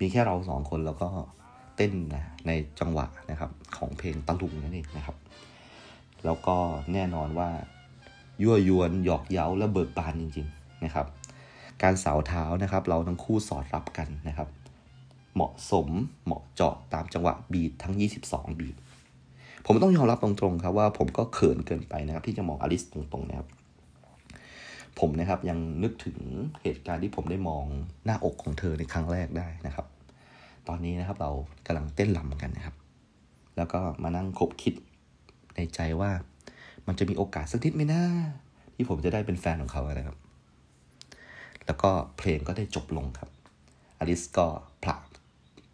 [0.00, 1.08] มีแค่เราสองคนแล้วก็
[1.82, 5.16] เต้นนะในจังหวะนะครับของเพลงตะลุงนั่นเองนะครับ
[6.24, 6.56] แล้วก็
[6.92, 7.48] แน่นอนว่า
[8.42, 11.06] ยั่วยวนหยอกเย้าและเบิกบานจริง ๆนะครับ
[11.82, 14.48] การสาวเท้านะครับ เราทั้งคู่สอดรับกันนะครับ
[15.34, 15.88] เหมาะสม
[16.24, 17.94] เหมาะเจาะตามจังหวะบีททั้ง
[18.26, 18.76] 22 บีท
[19.66, 23.48] ผมต้องยอมรับตรงๆครับว่าผมก็เขินเกินไปนะครับ ที่จะมองอลิสตรงๆนะครับ
[24.98, 26.18] ผมนะครับยังนึกถึง
[26.62, 27.64] เหตุการณ์ที่ผมได้มอง
[28.04, 29.86] หน้าอกของเธอในครั้งแรกได้นะครับ
[30.72, 31.30] ตอนนี้นะครับ เรา
[31.66, 32.76] กำลังเต้นลำกันนะครับ
[33.56, 34.74] แล้วก็มานั่งคบคิด
[35.56, 36.10] ในใจว่า
[36.86, 38.02] มันจะมีโอกาสสักนิดไหมนะ
[38.74, 40.16] ที่ผมจะได้เป็นแฟนของเขานะครับ
[41.66, 43.30] แล้วก็เพลงก็ได้จบลงครับ
[43.98, 44.46] อลิสก็
[44.82, 45.00] ผลัก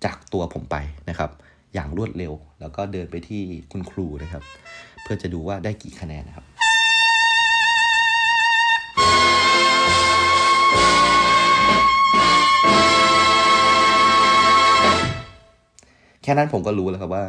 [0.05, 0.77] จากตัวผมไป
[1.09, 1.31] นะครับ
[1.75, 3.43] อย่างรวดเร็ว แล้วก็เดินไปที่
[3.73, 4.43] คุณครูนะครับ
[5.03, 6.47] เพื่อจะดูว่าได้กี่คะแนนนะครับ
[16.27, 17.25] แค่นั้นผมก็รู้แล้วครับว่า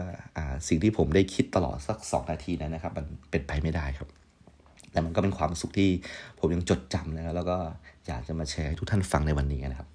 [0.67, 4.09] สิ่งที่ผมได้คิดตลอดสัก 2 นาทีนั้นนะครับ มันเป็นไปไม่ได้ครับ
[4.91, 5.89] แต่มันก็เป็นความสุขที่
[6.39, 7.57] ผมยังจดจำนะครับแล้วก็
[8.07, 9.89] อยากจะมาแชร์ให้ทุกท่านฟังในวันนี้นะครับ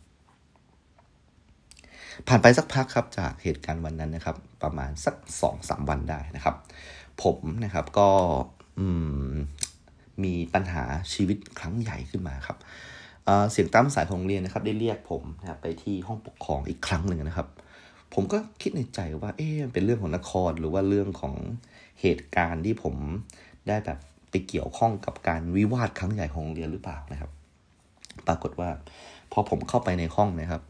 [2.28, 6.56] ผ่านไปสักพักครับจากเหตุการณ์วันนั้นนะครับ ประมาณสักสองสามวันได้นะครับ
[7.22, 8.08] ผมนะครับก็
[10.24, 12.58] มีปัญหาชีวิตครั้งใหญ่ขึ้นมาครับ
[13.50, 17.48] เสียงตามสายของเรียนนะครับ ได้เรียกผมนะครับไปที่ห้องปกครองอีกครั้งหนึ่งนะครับ
[18.14, 21.34] ผมก็คิดในใจว่า เอ๊ะเป็นเรื่องของนครหรือว่าเรื่องของ
[22.00, 22.94] เหตุการณ์ที่ผม
[23.68, 23.98] ได้แบบ
[24.30, 27.30] ไปเกี่ยวข้องกับการวิวาทครั้งใหญ่ของโรงเรียนหรือเปล่านะครับ
[28.26, 28.68] ปรากฏว่า
[29.32, 30.62] พอผมเข้าไปในห้องนะครับ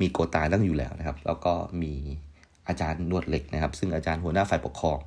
[0.00, 1.92] มีโกตาตั้งอยู่แล้วนะครับ แล้วก็มี
[2.68, 4.98] อาจารย์นวดเหล็กนะครับ ซึ่งอาจารย์หัวหน้าฝ่ายปกครอง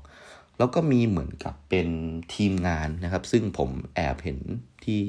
[0.57, 1.87] แล้วก็มีเหมือนกับเป็น
[2.35, 4.39] ทีมงานนะครับ ซึ่งผมแอบเห็น
[4.85, 5.01] ที่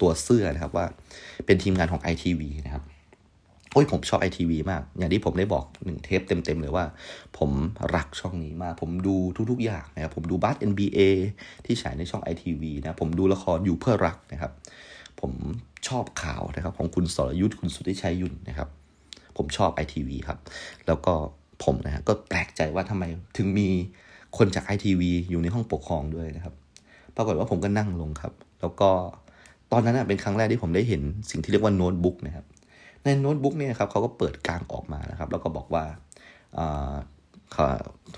[0.00, 0.86] ตัวเสื้อนะครับว่า
[1.46, 2.84] เป็นทีมงานของ ITV นะครับ
[3.72, 6.84] โอ้ยผมชอบ ITV มาก อย่างที่ผมได้บอกหนึ่งเทปเต็มๆเลยว่า
[7.38, 7.50] ผม
[7.96, 9.16] รักช่องนี้มาก ผมดู
[9.50, 11.00] ทุกๆอย่างนะครับ ผมดูบาส NBA
[11.66, 14.52] ที่ฉายในช่อง ITV นะ ผมดูละครอยู่เพื่อรักนะครับ
[15.20, 15.32] ผม
[15.88, 18.68] ชอบข่าวนะครับ ของคุณสรยุทธ์คุณสุทธิชัยยุนนะครับ
[19.36, 20.38] ผมชอบไอทีวีครับ
[20.86, 21.14] แล้วก็
[21.64, 23.04] ผมนะก็แปลกใจว่าทำไม
[23.36, 23.68] ถึงมี
[24.38, 26.54] คนจากไอทีวีอยู่ในห้องปกครองด้วยนะครับ
[27.16, 28.90] ปรากฏว่าผมก็นั่งลงครับ แล้วก็
[29.72, 32.46] ตอนนั้นเป็นครั้งแรกที่ผมได้เห็นสิ่งที่เรียกว่าโน้ตบุ๊กนะครับ
[33.04, 35.84] ในโน้ตบุ๊กเนี่ยครับเขาก็เปิดกลางออกมานะครับ แล้วก็บอกว่า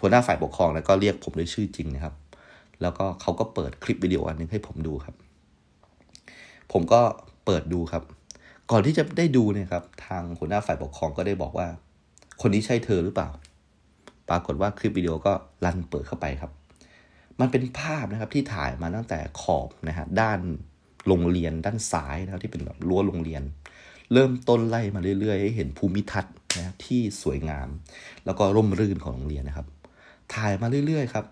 [0.01, 2.15] หัวหน้าฝ่ายปกครองแล้วก็เรียกผมด้วยชื่อจริงนะครับ
[2.83, 5.15] แล้วก็เขาก็เปิดคลิปวิดีโออันนึงให้ผมดูครับ
[6.73, 7.01] ผมก็
[7.45, 8.03] เปิดดูครับ
[8.71, 11.67] ก่อนที่จะได้ดูเนี่ยครับ ทางหัวหน้าฝ่ายปกครองก็ได้บอกว่า
[12.41, 13.29] คนนี้ใช่เธอหรือเปล่า
[14.29, 15.33] ปรากฏว่าคลิปวิดีโอก็
[15.65, 16.53] รันเปิดเข้าไปครับ
[17.41, 20.41] มันเป็นภาพนะครับที่ถ่ายมาตั้งแต่ขอบนะฮะด้าน
[21.09, 23.43] โรงเรียนด้านซ้ายนะครับที่เป็นแบบรั้วโรงเรียน
[24.15, 27.69] เริ่มต้นไล่มาเรื่อยๆให้เห็นภูมิทัศน์นะที่สวยงาม
[28.25, 29.67] แล้วก็ร่มรื่นของโรงเรียนนะครับ
[30.35, 31.25] ถ่ายมาเรื่อยๆครับ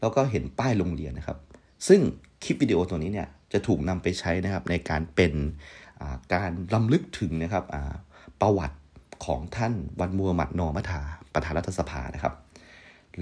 [0.00, 1.38] แล้วก็เห็นป้ายโรงเรียนนะครับ
[1.88, 2.00] ซึ่ง
[2.44, 5.32] คลิปวิดีโอตัวนี้เนี่ยจะถูกนำไปใช้นะครับในการเป็น
[6.34, 7.64] การลำลึกถึงนะครับ
[8.40, 8.78] ประวัติ
[9.26, 11.00] ของท่านวันมัวมัดนอมัทา
[11.34, 12.34] ประธานรัฐสภานะครับ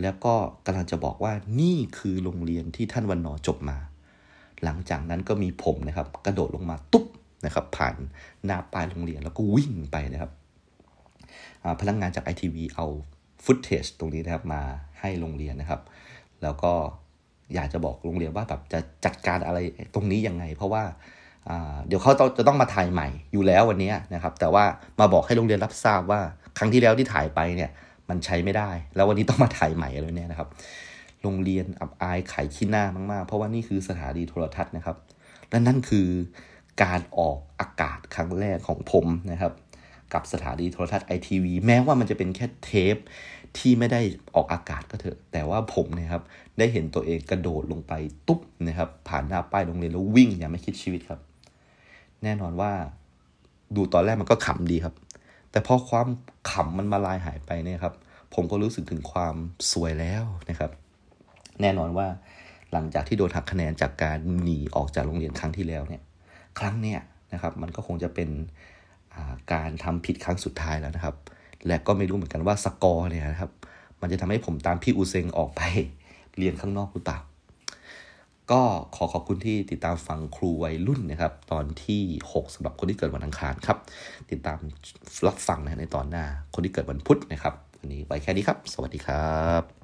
[0.03, 0.35] แล้วก็
[0.67, 3.79] กำลังจะบอกว่านี่คือโรงเรียนที่ท่านวันนอจบมา
[4.65, 7.05] หลังจากนั้นก็มีผมนะครับ กระโดดลงมาตุ๊บ
[7.47, 7.95] นะครับ ผ่าน
[8.45, 10.31] หน้าปลายโรงเรียนแล้วก็วิ่งไปนะครับ
[11.81, 12.87] พนักงงานจากไอทีวีเอา
[13.45, 14.63] ฟุตเทจตรงนี้นะครับมา
[15.01, 15.81] ให้โรงเรียนนะครับ
[16.43, 16.73] แล้วก็
[17.55, 19.59] อยากจะบอกโรงเรียนว่าแบบจะจัดการอะไร
[19.95, 20.83] ตรงนี้ยังไง เพราะว่า
[21.87, 24.65] เดี๋ยวเขาจะต้องมาถ่ายใหม่อยู่แล้ววันนี้นะครับ แต่ว่า
[25.01, 26.21] มาบอกให้โรงเรียนรับทราบว่า
[26.59, 27.71] ครั้งที่แล้วที่ถ่ายไปเนี่ย
[28.09, 30.49] มันใช้ไม่ได้ แล้ววันนี้ต้องมาถ่ายใหม่อะไรเนี่ยนะครับ
[31.23, 34.97] โรงเรียนอับอายไขขี้หน้ามากๆ เพราะว่านี่คือสถานีโทรทัศน์นะครับ
[35.51, 36.09] และนั่นคือ
[36.83, 39.53] การออกอากาศครั้งแรกของผมนะครับ
[40.15, 42.97] กับสถานีโทรทัศน์ไอทีวีแม้ว่ามันจะเป็นแค่เทป
[43.59, 44.01] ที่ไม่ได้
[44.35, 46.23] ออกอากาศก็เถอะ แต่ว่าผมนะครับ
[46.59, 47.93] ได้เห็นตัวเองกระโดดลงไป
[48.27, 51.21] ตุ๊บนะครับ ผ่านหน้าป้ายโรงเรียนแล้ววิ่งอย่างไม่คิดชีวิตครับ
[52.23, 52.73] แน่นอนว่า
[53.77, 54.95] ดูตอนแรกมันก็ขำดีครับ
[55.51, 56.09] แต่พอความ
[56.51, 57.95] ขำมันมาลายหายไปเนี่ยครับ
[58.35, 59.35] ผมก็รู้สึกถึงความ
[59.73, 60.71] สวยแล้วนะครับ
[61.61, 62.07] แน่นอนว่า
[62.73, 66.03] หลังจากที่โดนหักคะแนนจากการหนีออกจากโรงเรียนครั้งที่แล้วเนี่ย
[66.59, 67.01] ครั้งเนี้ย
[67.33, 68.31] นะครับมันก็คงจะเป็น
[69.53, 71.17] การทำผิดครั้งสุดท้ายแล้วนะครับ
[71.67, 73.51] และก็ไม่รู้เหมือนกันว่าสกอร์เนี่ยนะครับ
[74.01, 75.61] มันจะทำให้ผมตามพี่อูเซงออกไป
[76.39, 77.19] เรียนข้างนอกหรือเปล่า
[78.51, 78.63] ก็
[78.97, 83.79] ขอขอบคุณที่ติดตามฟังครูวัยรุ่นนะครับ ตอนที่ 6สำหรับคนที่เกิดวันอังคารครับ
[84.31, 84.59] ติดตาม
[85.27, 86.25] รับฟังนะในตอนหน้า
[86.55, 89.82] คนที่เกิดวันพุธนะครับวันนี้ไปแค่นี้ครับ สวัสดีครับ